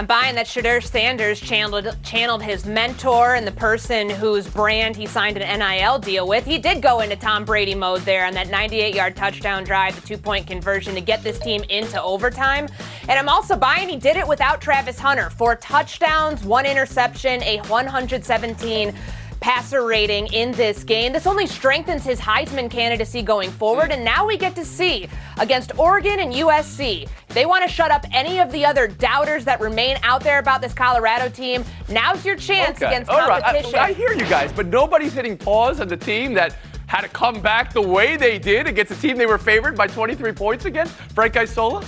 I'm 0.00 0.06
buying 0.06 0.34
that 0.36 0.46
Shedeur 0.46 0.82
Sanders 0.82 1.38
channeled, 1.38 1.94
channeled 2.02 2.42
his 2.42 2.64
mentor 2.64 3.34
and 3.34 3.46
the 3.46 3.52
person 3.52 4.08
whose 4.08 4.48
brand 4.48 4.96
he 4.96 5.04
signed 5.04 5.36
an 5.36 5.58
NIL 5.58 5.98
deal 5.98 6.26
with. 6.26 6.46
He 6.46 6.56
did 6.56 6.80
go 6.80 7.00
into 7.00 7.16
Tom 7.16 7.44
Brady 7.44 7.74
mode 7.74 8.00
there 8.00 8.24
on 8.24 8.32
that 8.32 8.48
98 8.48 8.94
yard 8.94 9.14
touchdown 9.14 9.62
drive, 9.62 9.94
the 10.00 10.00
two 10.00 10.16
point 10.16 10.46
conversion 10.46 10.94
to 10.94 11.02
get 11.02 11.22
this 11.22 11.38
team 11.38 11.64
into 11.64 12.02
overtime. 12.02 12.66
And 13.10 13.18
I'm 13.18 13.28
also 13.28 13.56
buying 13.56 13.90
he 13.90 13.98
did 13.98 14.16
it 14.16 14.26
without 14.26 14.62
Travis 14.62 14.98
Hunter. 14.98 15.28
Four 15.28 15.56
touchdowns, 15.56 16.44
one 16.44 16.64
interception, 16.64 17.42
a 17.42 17.58
117 17.68 18.94
passer 19.40 19.84
rating 19.84 20.26
in 20.32 20.52
this 20.52 20.84
game. 20.84 21.12
This 21.12 21.26
only 21.26 21.46
strengthens 21.46 22.04
his 22.04 22.20
Heisman 22.20 22.70
candidacy 22.70 23.22
going 23.22 23.50
forward, 23.50 23.90
and 23.90 24.04
now 24.04 24.26
we 24.26 24.36
get 24.36 24.54
to 24.56 24.64
see 24.64 25.08
against 25.38 25.78
Oregon 25.78 26.20
and 26.20 26.32
USC. 26.32 27.04
If 27.04 27.34
they 27.34 27.46
want 27.46 27.62
to 27.64 27.68
shut 27.68 27.90
up 27.90 28.04
any 28.12 28.38
of 28.40 28.52
the 28.52 28.64
other 28.64 28.86
doubters 28.86 29.44
that 29.46 29.60
remain 29.60 29.96
out 30.02 30.22
there 30.22 30.38
about 30.38 30.60
this 30.60 30.74
Colorado 30.74 31.28
team, 31.28 31.64
now's 31.88 32.24
your 32.24 32.36
chance 32.36 32.76
Okay. 32.78 32.86
against 32.86 33.10
All 33.10 33.26
right. 33.26 33.42
competition. 33.42 33.78
I, 33.78 33.84
I 33.86 33.92
hear 33.92 34.12
you 34.12 34.26
guys, 34.26 34.52
but 34.52 34.66
nobody's 34.66 35.12
hitting 35.14 35.36
pause 35.38 35.80
on 35.80 35.88
the 35.88 35.96
team 35.96 36.34
that 36.34 36.56
had 36.86 37.02
to 37.02 37.08
come 37.08 37.40
back 37.40 37.72
the 37.72 37.80
way 37.82 38.16
they 38.16 38.38
did 38.38 38.66
against 38.66 38.92
a 38.92 38.96
team 39.00 39.16
they 39.16 39.26
were 39.26 39.38
favored 39.38 39.76
by 39.76 39.86
23 39.86 40.32
points 40.32 40.64
against. 40.64 40.92
Frank 41.14 41.36
Isola? 41.36 41.84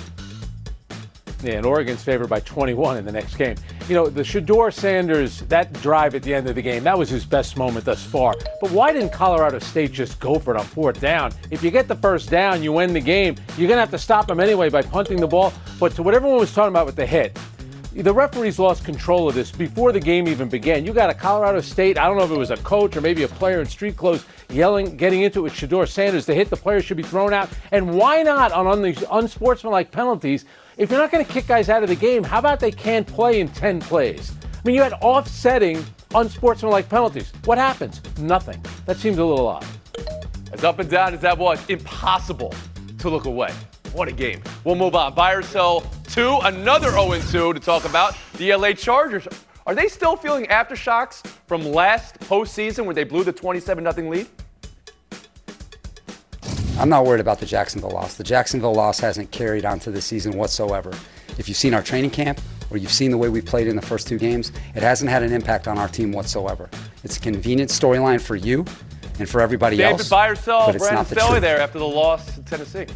Yeah, 1.42 1.54
and 1.54 1.66
Oregon's 1.66 2.04
favored 2.04 2.28
by 2.28 2.38
21 2.40 2.98
in 2.98 3.04
the 3.04 3.10
next 3.10 3.34
game. 3.36 3.56
You 3.88 3.96
know, 3.96 4.08
the 4.08 4.22
Shedeur 4.22 4.72
Sanders, 4.72 5.40
that 5.42 5.72
drive 5.82 6.14
at 6.14 6.22
the 6.22 6.32
end 6.32 6.48
of 6.48 6.54
the 6.54 6.62
game, 6.62 6.84
that 6.84 6.96
was 6.96 7.08
his 7.08 7.24
best 7.24 7.56
moment 7.56 7.84
thus 7.84 8.04
far. 8.04 8.34
But 8.60 8.70
why 8.70 8.92
didn't 8.92 9.12
Colorado 9.12 9.58
State 9.58 9.92
just 9.92 10.20
go 10.20 10.38
for 10.38 10.54
it 10.54 10.58
on 10.58 10.64
fourth 10.64 11.00
down? 11.00 11.32
If 11.50 11.62
you 11.64 11.70
get 11.70 11.88
the 11.88 11.96
first 11.96 12.30
down, 12.30 12.62
you 12.62 12.72
win 12.72 12.92
the 12.92 13.00
game. 13.00 13.34
You're 13.58 13.68
going 13.68 13.76
to 13.76 13.80
have 13.80 13.90
to 13.90 13.98
stop 13.98 14.28
them 14.28 14.40
anyway 14.40 14.68
by 14.68 14.82
punting 14.82 15.20
the 15.20 15.26
ball. 15.26 15.52
But 15.80 15.92
to 15.96 16.02
what 16.02 16.14
everyone 16.14 16.38
was 16.38 16.54
talking 16.54 16.72
about 16.72 16.86
with 16.86 16.96
the 16.96 17.04
hit, 17.04 17.36
the 17.94 18.12
referees 18.14 18.58
lost 18.58 18.84
control 18.84 19.28
of 19.28 19.34
this 19.34 19.50
before 19.50 19.92
the 19.92 20.00
game 20.00 20.26
even 20.26 20.48
began. 20.48 20.86
You 20.86 20.94
got 20.94 21.10
a 21.10 21.14
Colorado 21.14 21.60
State, 21.60 21.98
I 21.98 22.06
don't 22.06 22.16
know 22.16 22.24
if 22.24 22.30
it 22.30 22.38
was 22.38 22.50
a 22.50 22.56
coach 22.58 22.96
or 22.96 23.02
maybe 23.02 23.24
a 23.24 23.28
player 23.28 23.60
in 23.60 23.66
street 23.66 23.96
clothes 23.96 24.24
yelling, 24.48 24.96
getting 24.96 25.22
into 25.22 25.40
it 25.40 25.42
with 25.42 25.52
Shedeur 25.52 25.86
Sanders. 25.86 26.24
The 26.24 26.34
hit, 26.34 26.48
the 26.48 26.56
player 26.56 26.80
should 26.80 26.96
be 26.96 27.02
thrown 27.02 27.34
out. 27.34 27.50
And 27.70 27.94
why 27.94 28.22
not 28.22 28.52
on, 28.52 28.66
on 28.66 28.80
these 28.80 29.02
unsportsmanlike 29.10 29.90
penalties? 29.90 30.46
If 30.78 30.90
you're 30.90 30.98
not 30.98 31.10
going 31.10 31.24
to 31.24 31.30
kick 31.30 31.46
guys 31.46 31.68
out 31.68 31.82
of 31.82 31.90
the 31.90 31.94
game, 31.94 32.24
how 32.24 32.38
about 32.38 32.58
they 32.58 32.70
can't 32.70 33.06
play 33.06 33.40
in 33.40 33.48
10 33.48 33.80
plays? 33.80 34.32
I 34.42 34.46
mean, 34.64 34.74
you 34.74 34.82
had 34.82 34.94
offsetting 34.94 35.84
unsportsmanlike 36.14 36.88
penalties. 36.88 37.30
What 37.44 37.58
happens? 37.58 38.00
Nothing. 38.18 38.64
That 38.86 38.96
seems 38.96 39.18
a 39.18 39.24
little 39.24 39.46
odd. 39.46 39.66
As 40.50 40.64
up 40.64 40.78
and 40.78 40.88
down 40.88 41.12
as 41.12 41.20
that 41.20 41.36
was, 41.36 41.60
impossible 41.68 42.54
to 42.98 43.10
look 43.10 43.26
away. 43.26 43.52
What 43.92 44.08
a 44.08 44.12
game. 44.12 44.42
We'll 44.64 44.76
move 44.76 44.94
on. 44.94 45.14
Buy 45.14 45.34
or 45.34 45.42
sell 45.42 45.82
two, 46.08 46.38
another 46.42 46.90
0 46.90 47.20
2 47.30 47.52
to 47.52 47.60
talk 47.60 47.84
about 47.84 48.16
the 48.38 48.54
LA 48.54 48.72
Chargers. 48.72 49.28
Are 49.66 49.74
they 49.74 49.88
still 49.88 50.16
feeling 50.16 50.46
aftershocks 50.46 51.26
from 51.46 51.64
last 51.66 52.18
postseason 52.20 52.86
where 52.86 52.94
they 52.94 53.04
blew 53.04 53.24
the 53.24 53.32
27 53.32 53.92
0 53.92 54.10
lead? 54.10 54.26
I'm 56.78 56.88
not 56.88 57.04
worried 57.04 57.20
about 57.20 57.38
the 57.38 57.46
Jacksonville 57.46 57.90
loss. 57.90 58.14
The 58.14 58.24
Jacksonville 58.24 58.74
loss 58.74 58.98
hasn't 58.98 59.30
carried 59.30 59.64
on 59.64 59.78
to 59.80 59.90
the 59.90 60.00
season 60.00 60.36
whatsoever. 60.36 60.90
If 61.38 61.48
you've 61.48 61.56
seen 61.56 61.74
our 61.74 61.82
training 61.82 62.10
camp 62.10 62.40
or 62.70 62.76
you've 62.76 62.92
seen 62.92 63.10
the 63.10 63.18
way 63.18 63.28
we 63.28 63.40
played 63.40 63.68
in 63.68 63.76
the 63.76 63.82
first 63.82 64.08
two 64.08 64.18
games, 64.18 64.52
it 64.74 64.82
hasn't 64.82 65.10
had 65.10 65.22
an 65.22 65.32
impact 65.32 65.68
on 65.68 65.78
our 65.78 65.88
team 65.88 66.12
whatsoever. 66.12 66.68
It's 67.04 67.18
a 67.18 67.20
convenient 67.20 67.70
storyline 67.70 68.20
for 68.20 68.36
you 68.36 68.64
and 69.18 69.28
for 69.28 69.40
everybody 69.40 69.76
David, 69.76 70.00
else. 70.00 70.12
or 70.12 70.34
sell 70.34 70.66
but 70.66 70.74
it's 70.74 70.82
Brandon 70.82 71.00
not 71.02 71.08
the 71.08 71.14
Staley 71.14 71.30
truth. 71.32 71.42
there 71.42 71.60
after 71.60 71.78
the 71.78 71.86
loss 71.86 72.34
to 72.34 72.42
Tennessee. 72.42 72.86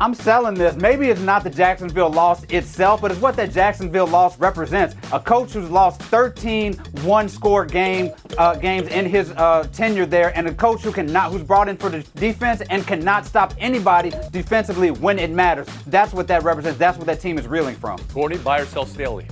I'm 0.00 0.12
selling 0.14 0.54
this. 0.54 0.76
Maybe 0.76 1.08
it's 1.08 1.20
not 1.20 1.42
the 1.42 1.50
Jacksonville 1.50 2.10
loss 2.10 2.44
itself, 2.44 3.00
but 3.00 3.10
it's 3.10 3.20
what 3.20 3.36
that 3.36 3.52
Jacksonville 3.52 4.06
loss 4.06 4.38
represents. 4.38 4.94
A 5.12 5.18
coach 5.20 5.52
who's 5.52 5.70
lost 5.70 6.02
13 6.02 6.74
one-score 7.02 7.64
game 7.64 8.12
uh, 8.36 8.54
games 8.56 8.88
in 8.88 9.06
his 9.06 9.30
uh, 9.32 9.66
tenure 9.72 10.06
there, 10.06 10.36
and 10.36 10.46
a 10.46 10.54
coach 10.54 10.82
who 10.82 10.92
cannot, 10.92 11.32
who's 11.32 11.42
brought 11.42 11.68
in 11.68 11.76
for 11.76 11.88
the 11.88 12.00
defense 12.16 12.60
and 12.68 12.86
cannot 12.86 13.24
stop 13.24 13.54
anybody 13.58 14.12
defensively 14.32 14.90
when 14.90 15.18
it 15.18 15.30
matters. 15.30 15.66
That's 15.86 16.12
what 16.12 16.28
that 16.28 16.42
represents. 16.42 16.78
That's 16.78 16.98
what 16.98 17.06
that 17.06 17.20
team 17.20 17.38
is 17.38 17.46
reeling 17.46 17.76
from. 17.76 17.98
Courtney, 18.12 18.38
buy 18.38 18.60
or 18.60 18.66
sell 18.66 18.84
Staley? 18.84 19.26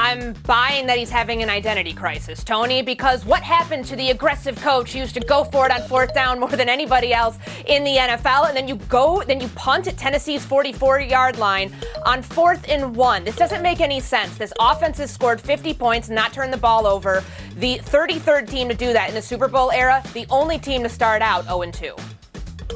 I'm 0.00 0.32
buying 0.46 0.86
that 0.86 0.96
he's 0.96 1.10
having 1.10 1.42
an 1.42 1.50
identity 1.50 1.92
crisis, 1.92 2.44
Tony, 2.44 2.82
because 2.82 3.24
what 3.24 3.42
happened 3.42 3.84
to 3.86 3.96
the 3.96 4.10
aggressive 4.10 4.54
coach 4.60 4.92
who 4.92 5.00
used 5.00 5.14
to 5.14 5.20
go 5.20 5.42
for 5.42 5.66
it 5.66 5.72
on 5.72 5.82
fourth 5.88 6.14
down 6.14 6.38
more 6.38 6.50
than 6.50 6.68
anybody 6.68 7.12
else 7.12 7.36
in 7.66 7.82
the 7.82 7.96
NFL, 7.96 8.46
and 8.46 8.56
then 8.56 8.68
you 8.68 8.76
go, 8.88 9.24
then 9.24 9.40
you 9.40 9.48
punt 9.48 9.88
at 9.88 9.96
Tennessee's 9.96 10.46
44-yard 10.46 11.40
line 11.40 11.74
on 12.06 12.22
fourth 12.22 12.64
and 12.68 12.94
one. 12.94 13.24
This 13.24 13.34
doesn't 13.34 13.60
make 13.60 13.80
any 13.80 13.98
sense. 13.98 14.38
This 14.38 14.52
offense 14.60 14.98
has 14.98 15.10
scored 15.10 15.40
50 15.40 15.74
points, 15.74 16.08
not 16.08 16.32
turned 16.32 16.52
the 16.52 16.58
ball 16.58 16.86
over. 16.86 17.24
The 17.56 17.78
33rd 17.78 18.48
team 18.48 18.68
to 18.68 18.74
do 18.76 18.92
that 18.92 19.08
in 19.08 19.16
the 19.16 19.22
Super 19.22 19.48
Bowl 19.48 19.72
era, 19.72 20.00
the 20.14 20.26
only 20.30 20.60
team 20.60 20.84
to 20.84 20.88
start 20.88 21.22
out 21.22 21.44
0-2. 21.46 21.98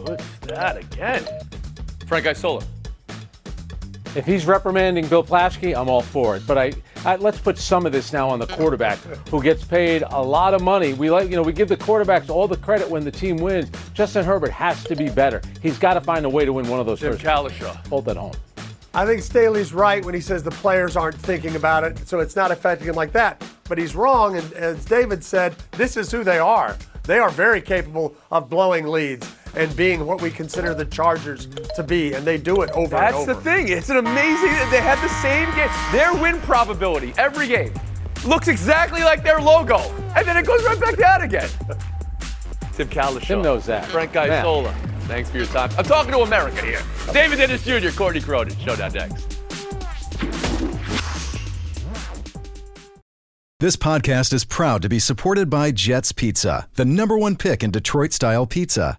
What's 0.09 0.39
that 0.49 0.77
again? 0.77 1.25
Frank 2.09 2.27
Isola. 2.27 2.65
If 4.17 4.27
he's 4.27 4.45
reprimanding 4.45 5.07
Bill 5.07 5.23
Plaschke, 5.23 5.77
I'm 5.79 5.89
all 5.89 6.03
for 6.03 6.35
it. 6.37 6.43
But 6.49 6.59
I, 6.59 6.73
I 7.05 7.17
let's 7.17 7.39
put 7.39 7.59
some 7.59 7.85
of 7.85 7.91
this 7.91 8.13
now 8.13 8.29
on 8.29 8.39
the 8.39 8.47
quarterback, 8.47 8.99
who 9.29 9.43
gets 9.43 9.65
paid 9.65 10.05
a 10.11 10.23
lot 10.23 10.55
of 10.55 10.63
money. 10.63 10.93
We 10.93 11.11
like, 11.11 11.29
you 11.29 11.37
know, 11.37 11.43
we 11.43 11.53
give 11.53 11.69
the 11.69 11.77
quarterbacks 11.77 12.31
all 12.31 12.47
the 12.47 12.57
credit 12.57 12.89
when 12.89 13.05
the 13.05 13.11
team 13.11 13.39
wins. 13.39 13.71
Justin 13.93 14.25
Herbert 14.25 14.53
has 14.53 14.85
to 14.85 14.95
be 14.95 15.09
better. 15.09 15.43
He's 15.61 15.79
got 15.79 15.95
to 15.95 16.01
find 16.01 16.25
a 16.25 16.29
way 16.29 16.45
to 16.45 16.53
win 16.53 16.69
one 16.69 16.79
of 16.79 16.87
those 16.87 17.01
Jim 17.01 17.13
first. 17.13 17.25
Cowlishaw. 17.25 17.87
Hold 17.89 18.05
that 18.05 18.17
home. 18.17 18.35
I 18.95 19.05
think 19.05 19.23
Staley's 19.23 19.73
right 19.73 20.05
when 20.05 20.15
he 20.15 20.21
says 20.21 20.43
the 20.43 20.51
players 20.51 20.97
aren't 20.97 21.17
thinking 21.17 21.57
about 21.57 21.83
it, 21.83 22.07
so 22.07 22.21
it's 22.21 22.37
not 22.37 22.53
affecting 22.53 22.87
him 22.87 22.95
like 22.95 23.11
that. 23.13 23.43
But 23.69 23.79
he's 23.79 23.97
wrong, 23.97 24.37
and 24.37 24.53
as 24.53 24.85
David 24.85 25.25
said, 25.25 25.57
this 25.73 25.97
is 25.97 26.11
who 26.13 26.23
they 26.23 26.39
are. 26.39 26.77
They 27.05 27.19
are 27.19 27.31
very 27.31 27.61
capable 27.61 28.15
of 28.31 28.49
blowing 28.49 28.87
leads 28.87 29.27
and 29.55 29.75
being 29.77 30.07
what 30.07 30.23
we 30.23 30.31
consider 30.31 30.75
the 30.75 30.85
Chargers 30.85 31.47
to 31.77 31.83
be, 31.83 32.15
and 32.15 32.27
they 32.27 32.39
do 32.39 32.63
it 32.63 32.71
over 32.71 32.97
That's 32.97 33.17
and 33.17 33.29
the 33.29 33.35
thing. 33.35 33.69
It's 33.69 33.91
an 33.91 33.99
amazing. 33.99 34.51
They 34.71 34.81
have 34.81 35.01
the 35.03 35.09
same 35.21 35.49
game. 35.55 35.69
Their 35.93 36.15
win 36.15 36.41
probability 36.43 37.13
every 37.19 37.49
game 37.49 37.73
looks 38.27 38.49
exactly 38.49 39.03
like 39.03 39.23
their 39.23 39.41
logo, 39.41 39.79
and 40.17 40.27
then 40.27 40.37
it 40.37 40.47
goes 40.47 40.63
right 40.65 40.81
back 40.81 40.97
down 40.97 41.23
again. 41.23 41.49
Tim 42.75 42.89
Cowlishaw. 42.89 43.27
Tim 43.27 43.43
knows 43.43 43.67
that. 43.67 43.87
Frank 43.87 44.15
Man. 44.15 44.31
Isola. 44.31 44.75
Thanks 45.03 45.31
for 45.31 45.37
your 45.37 45.47
time. 45.47 45.71
I'm 45.77 45.85
talking 45.85 46.13
to 46.13 46.21
America 46.21 46.65
here. 46.65 46.83
David 47.13 47.37
Dennis 47.37 47.65
Jr., 47.65 47.91
Courtney 47.97 48.21
Cronin. 48.21 48.57
Showdown 48.59 48.93
next. 48.93 49.29
This 53.61 53.77
podcast 53.77 54.33
is 54.33 54.45
proud 54.45 54.83
to 54.83 54.89
be 54.89 54.99
supported 54.99 55.49
by 55.49 55.71
Jets 55.71 56.11
Pizza, 56.11 56.69
the 56.75 56.85
number 56.85 57.17
one 57.17 57.37
pick 57.37 57.63
in 57.63 57.71
Detroit 57.71 58.13
style 58.13 58.45
pizza. 58.45 58.99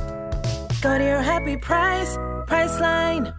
Go 0.81 0.97
to 0.97 1.03
your 1.03 1.21
happy 1.21 1.57
price, 1.57 2.17
Priceline. 2.47 3.35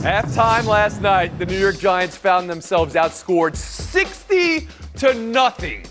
Halftime 0.00 0.64
last 0.64 1.02
night, 1.02 1.38
the 1.38 1.44
New 1.44 1.58
York 1.58 1.76
Giants 1.78 2.16
found 2.16 2.48
themselves 2.48 2.94
outscored 2.94 3.54
60 3.54 4.66
to 4.96 5.12
nothing 5.12 5.84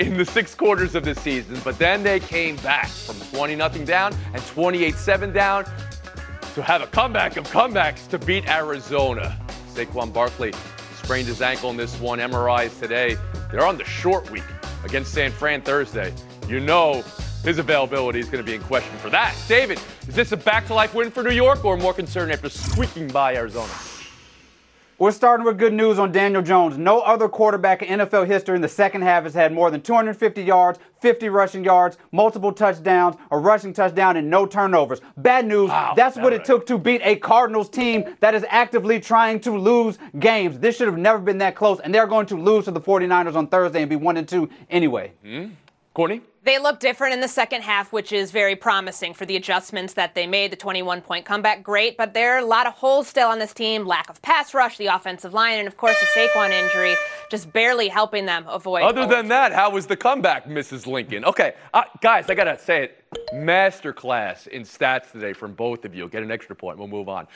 in 0.00 0.16
the 0.16 0.24
six 0.24 0.52
quarters 0.56 0.96
of 0.96 1.04
the 1.04 1.14
season, 1.14 1.60
but 1.62 1.78
then 1.78 2.02
they 2.02 2.18
came 2.18 2.56
back 2.56 2.88
from 2.88 3.14
20 3.30 3.54
nothing 3.54 3.84
down 3.84 4.16
and 4.34 4.42
28-7 4.42 5.32
down 5.32 5.64
to 6.54 6.62
have 6.62 6.82
a 6.82 6.88
comeback 6.88 7.36
of 7.36 7.46
comebacks 7.50 8.08
to 8.08 8.18
beat 8.18 8.48
Arizona. 8.48 9.40
Saquon 9.74 10.12
Barkley 10.12 10.52
sprained 10.96 11.28
his 11.28 11.40
ankle 11.40 11.70
in 11.70 11.76
this 11.76 12.00
one, 12.00 12.18
MRIs 12.18 12.80
today. 12.80 13.16
They're 13.52 13.64
on 13.64 13.78
the 13.78 13.84
short 13.84 14.28
week 14.32 14.42
against 14.82 15.12
San 15.12 15.30
Fran 15.30 15.62
Thursday. 15.62 16.12
You 16.48 16.58
know 16.58 17.04
his 17.44 17.58
availability 17.58 18.20
is 18.20 18.26
going 18.26 18.44
to 18.44 18.46
be 18.48 18.54
in 18.54 18.62
question 18.62 18.96
for 18.98 19.10
that. 19.10 19.34
David, 19.48 19.80
is 20.06 20.14
this 20.14 20.32
a 20.32 20.36
back 20.36 20.66
to 20.66 20.74
life 20.74 20.94
win 20.94 21.10
for 21.10 21.22
New 21.22 21.30
York 21.30 21.64
or 21.64 21.76
more 21.76 21.94
concerned 21.94 22.32
after 22.32 22.48
squeaking 22.48 23.08
by 23.08 23.34
Arizona? 23.36 23.72
We're 25.00 25.12
starting 25.12 25.46
with 25.46 25.56
good 25.56 25.72
news 25.72 25.98
on 25.98 26.12
Daniel 26.12 26.42
Jones. 26.42 26.76
No 26.76 27.00
other 27.00 27.26
quarterback 27.26 27.80
in 27.80 28.00
NFL 28.00 28.26
history 28.26 28.54
in 28.54 28.60
the 28.60 28.68
second 28.68 29.00
half 29.00 29.22
has 29.22 29.32
had 29.32 29.50
more 29.50 29.70
than 29.70 29.80
250 29.80 30.42
yards, 30.42 30.78
50 31.00 31.30
rushing 31.30 31.64
yards, 31.64 31.96
multiple 32.12 32.52
touchdowns, 32.52 33.16
a 33.30 33.38
rushing 33.38 33.72
touchdown, 33.72 34.18
and 34.18 34.28
no 34.28 34.44
turnovers. 34.44 35.00
Bad 35.16 35.46
news. 35.46 35.70
Wow, 35.70 35.94
that's 35.96 36.16
what 36.16 36.32
right. 36.32 36.34
it 36.34 36.44
took 36.44 36.66
to 36.66 36.76
beat 36.76 37.00
a 37.02 37.16
Cardinals 37.16 37.70
team 37.70 38.14
that 38.20 38.34
is 38.34 38.44
actively 38.50 39.00
trying 39.00 39.40
to 39.40 39.52
lose 39.52 39.96
games. 40.18 40.58
This 40.58 40.76
should 40.76 40.88
have 40.88 40.98
never 40.98 41.18
been 41.18 41.38
that 41.38 41.54
close, 41.54 41.80
and 41.80 41.94
they're 41.94 42.06
going 42.06 42.26
to 42.26 42.36
lose 42.36 42.66
to 42.66 42.70
the 42.70 42.80
49ers 42.82 43.36
on 43.36 43.46
Thursday 43.46 43.80
and 43.80 43.88
be 43.88 43.96
1 43.96 44.18
and 44.18 44.28
2 44.28 44.50
anyway. 44.68 45.12
Mm-hmm. 45.24 45.54
Courtney? 45.94 46.20
They 46.42 46.58
look 46.58 46.80
different 46.80 47.12
in 47.12 47.20
the 47.20 47.28
second 47.28 47.62
half, 47.62 47.92
which 47.92 48.12
is 48.12 48.30
very 48.30 48.56
promising 48.56 49.12
for 49.12 49.26
the 49.26 49.36
adjustments 49.36 49.92
that 49.94 50.14
they 50.14 50.26
made. 50.26 50.50
The 50.50 50.56
21 50.56 51.02
point 51.02 51.26
comeback, 51.26 51.62
great, 51.62 51.98
but 51.98 52.14
there 52.14 52.34
are 52.34 52.38
a 52.38 52.44
lot 52.46 52.66
of 52.66 52.72
holes 52.72 53.08
still 53.08 53.28
on 53.28 53.38
this 53.38 53.52
team 53.52 53.84
lack 53.84 54.08
of 54.08 54.22
pass 54.22 54.54
rush, 54.54 54.78
the 54.78 54.86
offensive 54.86 55.34
line, 55.34 55.58
and 55.58 55.68
of 55.68 55.76
course 55.76 55.96
the 56.00 56.06
Saquon 56.06 56.50
injury 56.50 56.94
just 57.30 57.52
barely 57.52 57.88
helping 57.88 58.24
them 58.24 58.46
avoid. 58.48 58.84
Other 58.84 59.06
than 59.06 59.28
that, 59.28 59.52
how 59.52 59.70
was 59.70 59.86
the 59.86 59.96
comeback, 59.96 60.46
Mrs. 60.46 60.86
Lincoln? 60.86 61.26
Okay, 61.26 61.52
uh, 61.74 61.82
guys, 62.00 62.30
I 62.30 62.34
gotta 62.34 62.58
say 62.58 62.84
it. 62.84 63.04
Masterclass 63.34 64.46
in 64.46 64.62
stats 64.62 65.12
today 65.12 65.34
from 65.34 65.52
both 65.52 65.84
of 65.84 65.94
you. 65.94 66.08
Get 66.08 66.22
an 66.22 66.30
extra 66.30 66.56
point. 66.56 66.78
We'll 66.78 66.88
move 66.88 67.10
on. 67.10 67.26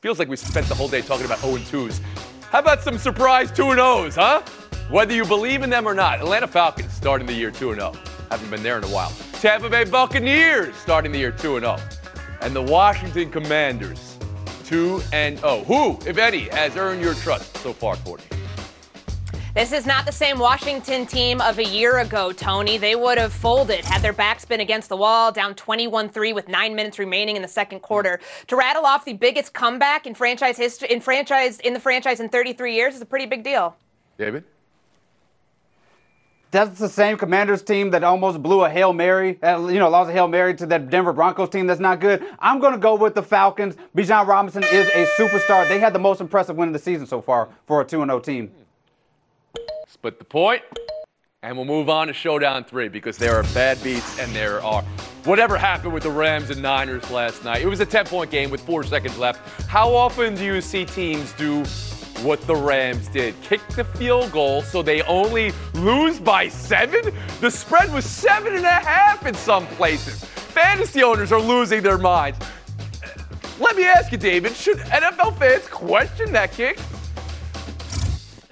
Feels 0.00 0.18
like 0.18 0.28
we 0.28 0.36
spent 0.36 0.66
the 0.68 0.74
whole 0.74 0.88
day 0.88 1.02
talking 1.02 1.26
about 1.26 1.40
0 1.40 1.56
2s. 1.56 2.00
How 2.50 2.60
about 2.60 2.82
some 2.82 2.96
surprise 2.96 3.52
2 3.52 3.72
and 3.72 3.80
0s, 3.80 4.14
huh? 4.14 4.42
Whether 4.90 5.14
you 5.14 5.26
believe 5.26 5.62
in 5.62 5.70
them 5.70 5.86
or 5.86 5.94
not, 5.94 6.20
Atlanta 6.20 6.46
Falcons 6.46 6.92
starting 6.92 7.26
the 7.26 7.34
year 7.34 7.50
2 7.50 7.74
0. 7.74 7.92
Haven't 8.32 8.48
been 8.48 8.62
there 8.62 8.78
in 8.78 8.84
a 8.84 8.88
while. 8.88 9.12
Tampa 9.42 9.68
Bay 9.68 9.84
Buccaneers 9.84 10.74
starting 10.76 11.12
the 11.12 11.18
year 11.18 11.32
2 11.32 11.60
0. 11.60 11.76
And 12.40 12.56
the 12.56 12.62
Washington 12.62 13.30
Commanders 13.30 14.16
2 14.64 15.02
and 15.12 15.38
0. 15.38 15.64
Who, 15.64 15.98
if 16.06 16.16
any, 16.16 16.48
has 16.48 16.74
earned 16.78 17.02
your 17.02 17.12
trust 17.12 17.54
so 17.58 17.74
far, 17.74 17.96
Courtney? 17.96 18.24
This 19.54 19.70
is 19.70 19.84
not 19.84 20.06
the 20.06 20.12
same 20.12 20.38
Washington 20.38 21.04
team 21.04 21.42
of 21.42 21.58
a 21.58 21.62
year 21.62 21.98
ago, 21.98 22.32
Tony. 22.32 22.78
They 22.78 22.96
would 22.96 23.18
have 23.18 23.34
folded 23.34 23.84
had 23.84 24.00
their 24.00 24.14
backs 24.14 24.46
been 24.46 24.60
against 24.60 24.88
the 24.88 24.96
wall, 24.96 25.30
down 25.30 25.54
21 25.54 26.08
3 26.08 26.32
with 26.32 26.48
nine 26.48 26.74
minutes 26.74 26.98
remaining 26.98 27.36
in 27.36 27.42
the 27.42 27.48
second 27.48 27.80
quarter. 27.80 28.18
To 28.46 28.56
rattle 28.56 28.86
off 28.86 29.04
the 29.04 29.12
biggest 29.12 29.52
comeback 29.52 30.06
in 30.06 30.14
franchise 30.14 30.56
history, 30.56 30.88
in 30.90 31.02
franchise 31.02 31.60
in 31.60 31.74
the 31.74 31.80
franchise 31.80 32.18
in 32.18 32.30
33 32.30 32.74
years 32.74 32.94
is 32.94 33.02
a 33.02 33.04
pretty 33.04 33.26
big 33.26 33.44
deal. 33.44 33.76
David? 34.16 34.44
That's 36.52 36.78
the 36.78 36.88
same 36.88 37.16
Commanders 37.16 37.62
team 37.62 37.90
that 37.90 38.04
almost 38.04 38.42
blew 38.42 38.62
a 38.62 38.68
Hail 38.68 38.92
Mary, 38.92 39.42
uh, 39.42 39.68
you 39.68 39.78
know, 39.78 39.88
lost 39.88 40.10
a 40.10 40.12
Hail 40.12 40.28
Mary 40.28 40.54
to 40.56 40.66
that 40.66 40.90
Denver 40.90 41.14
Broncos 41.14 41.48
team 41.48 41.66
that's 41.66 41.80
not 41.80 41.98
good. 41.98 42.22
I'm 42.38 42.60
going 42.60 42.74
to 42.74 42.78
go 42.78 42.94
with 42.94 43.14
the 43.14 43.22
Falcons. 43.22 43.74
Bijan 43.96 44.26
Robinson 44.26 44.62
is 44.64 44.86
a 44.88 45.06
superstar. 45.16 45.66
They 45.66 45.80
had 45.80 45.94
the 45.94 45.98
most 45.98 46.20
impressive 46.20 46.54
win 46.54 46.68
of 46.68 46.74
the 46.74 46.78
season 46.78 47.06
so 47.06 47.22
far 47.22 47.48
for 47.66 47.80
a 47.80 47.84
2 47.86 48.04
0 48.04 48.20
team. 48.20 48.52
Split 49.88 50.18
the 50.18 50.26
point, 50.26 50.62
and 51.42 51.56
we'll 51.56 51.64
move 51.64 51.88
on 51.88 52.08
to 52.08 52.12
Showdown 52.12 52.64
3 52.64 52.88
because 52.88 53.16
there 53.16 53.34
are 53.34 53.44
bad 53.54 53.82
beats 53.82 54.18
and 54.18 54.30
there 54.36 54.62
are 54.62 54.82
whatever 55.24 55.56
happened 55.56 55.94
with 55.94 56.02
the 56.02 56.10
Rams 56.10 56.50
and 56.50 56.60
Niners 56.60 57.10
last 57.10 57.44
night. 57.44 57.62
It 57.62 57.66
was 57.66 57.80
a 57.80 57.86
10 57.86 58.04
point 58.04 58.30
game 58.30 58.50
with 58.50 58.60
four 58.60 58.84
seconds 58.84 59.16
left. 59.16 59.40
How 59.70 59.94
often 59.94 60.34
do 60.34 60.44
you 60.44 60.60
see 60.60 60.84
teams 60.84 61.32
do 61.32 61.64
what 62.22 62.40
the 62.46 62.54
Rams 62.54 63.08
did? 63.08 63.40
Kick 63.42 63.66
the 63.68 63.84
field 63.84 64.30
goal 64.32 64.62
so 64.62 64.82
they 64.82 65.02
only 65.02 65.52
lose 65.74 66.20
by 66.20 66.48
seven? 66.48 67.14
The 67.40 67.50
spread 67.50 67.92
was 67.92 68.04
seven 68.04 68.54
and 68.54 68.64
a 68.64 68.70
half 68.70 69.26
in 69.26 69.34
some 69.34 69.66
places. 69.68 70.24
Fantasy 70.24 71.02
owners 71.02 71.32
are 71.32 71.40
losing 71.40 71.82
their 71.82 71.98
minds. 71.98 72.38
Let 73.58 73.76
me 73.76 73.84
ask 73.84 74.12
you, 74.12 74.18
David, 74.18 74.54
should 74.54 74.78
NFL 74.78 75.38
fans 75.38 75.66
question 75.68 76.32
that 76.32 76.52
kick? 76.52 76.78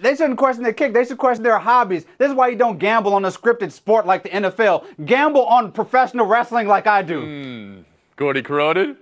They 0.00 0.16
shouldn't 0.16 0.38
question 0.38 0.62
their 0.62 0.72
kick. 0.72 0.92
They 0.92 1.04
should 1.04 1.18
question 1.18 1.42
their 1.42 1.58
hobbies. 1.58 2.06
This 2.16 2.30
is 2.30 2.34
why 2.34 2.48
you 2.48 2.56
don't 2.56 2.78
gamble 2.78 3.12
on 3.14 3.24
a 3.24 3.28
scripted 3.28 3.70
sport 3.70 4.06
like 4.06 4.22
the 4.22 4.30
NFL. 4.30 4.84
Gamble 5.04 5.44
on 5.44 5.72
professional 5.72 6.26
wrestling 6.26 6.66
like 6.66 6.86
I 6.86 7.02
do. 7.02 7.20
Mm. 7.20 7.84
Gordy 8.16 8.42
Corroded? 8.42 8.96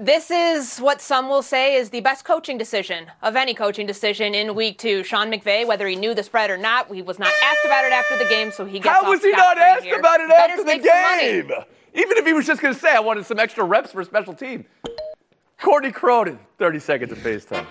This 0.00 0.30
is 0.30 0.78
what 0.78 1.00
some 1.00 1.28
will 1.28 1.42
say 1.42 1.74
is 1.74 1.90
the 1.90 1.98
best 2.00 2.24
coaching 2.24 2.56
decision 2.56 3.06
of 3.20 3.34
any 3.34 3.52
coaching 3.52 3.84
decision 3.84 4.32
in 4.32 4.54
week 4.54 4.78
two. 4.78 5.02
Sean 5.02 5.28
McVay, 5.28 5.66
whether 5.66 5.88
he 5.88 5.96
knew 5.96 6.14
the 6.14 6.22
spread 6.22 6.50
or 6.50 6.56
not, 6.56 6.94
he 6.94 7.02
was 7.02 7.18
not 7.18 7.32
asked 7.42 7.64
about 7.64 7.84
it 7.84 7.92
after 7.92 8.16
the 8.16 8.26
game, 8.26 8.52
so 8.52 8.64
he 8.64 8.78
gets 8.78 8.94
How 8.94 9.10
was 9.10 9.24
he 9.24 9.32
not 9.32 9.58
asked 9.58 9.82
here. 9.82 9.98
about 9.98 10.20
it 10.20 10.30
after 10.30 10.58
the 10.58 10.64
make 10.64 10.84
some 10.84 11.02
money. 11.02 11.42
game? 11.42 11.50
Even 11.94 12.16
if 12.16 12.24
he 12.24 12.32
was 12.32 12.46
just 12.46 12.62
going 12.62 12.72
to 12.74 12.78
say, 12.78 12.94
I 12.94 13.00
wanted 13.00 13.26
some 13.26 13.40
extra 13.40 13.64
reps 13.64 13.90
for 13.90 14.00
a 14.00 14.04
special 14.04 14.34
team. 14.34 14.64
Courtney 15.60 15.90
Cronin, 15.90 16.38
30 16.58 16.78
seconds 16.78 17.10
of 17.10 17.18
FaceTime. 17.18 17.66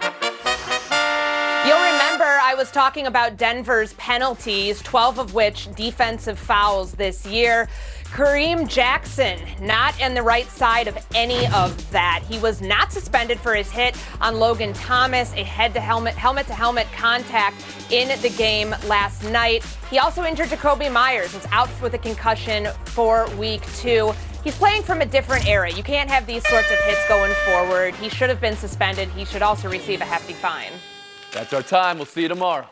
You'll 1.66 1.78
remember 1.78 2.24
I 2.26 2.56
was 2.58 2.72
talking 2.72 3.08
about 3.08 3.36
Denver's 3.36 3.94
penalties, 3.94 4.82
12 4.84 5.20
of 5.20 5.34
which 5.34 5.74
defensive 5.76 6.40
fouls 6.40 6.94
this 6.94 7.26
year. 7.26 7.68
Kareem 8.18 8.68
Jackson 8.68 9.40
not 9.62 10.02
on 10.02 10.16
the 10.16 10.24
right 10.24 10.48
side 10.48 10.88
of 10.88 10.98
any 11.14 11.46
of 11.50 11.92
that. 11.92 12.24
He 12.28 12.40
was 12.40 12.64
not 12.64 12.92
suspended 12.92 13.40
for 13.40 13.54
his 13.54 13.70
hit 13.70 13.96
on 14.20 14.40
Logan 14.40 14.74
Thomas, 14.74 15.32
a 15.34 15.44
head 15.44 15.72
to 15.76 15.80
helmet 15.80 16.16
helmet 16.16 16.48
to 16.48 16.54
helmet 16.56 16.88
contact 16.96 17.64
in 17.92 18.20
the 18.24 18.30
game 18.30 18.74
last 18.88 19.24
night. 19.26 19.64
He 19.92 20.00
also 20.00 20.24
injured 20.24 20.48
Jakobi 20.48 20.92
Meyers, 20.92 21.32
who's 21.32 21.46
out 21.52 21.70
with 21.80 21.94
a 21.94 22.00
concussion 22.00 22.70
for 22.86 23.30
week 23.36 23.62
two. 23.76 24.12
He's 24.44 24.58
playing 24.58 24.82
from 24.82 25.02
a 25.02 25.06
different 25.06 25.48
era. 25.48 25.72
You 25.72 25.84
can't 25.84 26.10
have 26.10 26.26
these 26.26 26.42
sorts 26.48 26.72
of 26.72 26.80
hits 26.86 27.08
going 27.08 27.36
forward. 27.46 27.94
He 27.98 28.10
should 28.10 28.32
have 28.32 28.42
been 28.42 28.56
suspended. 28.56 29.10
He 29.10 29.26
should 29.26 29.44
also 29.44 29.70
receive 29.70 30.02
a 30.02 30.06
hefty 30.06 30.34
fine. 30.34 30.72
That's 31.34 31.54
our 31.54 31.62
time. 31.62 31.98
We'll 31.98 32.08
see 32.08 32.24
you 32.24 32.30
tomorrow. 32.30 32.68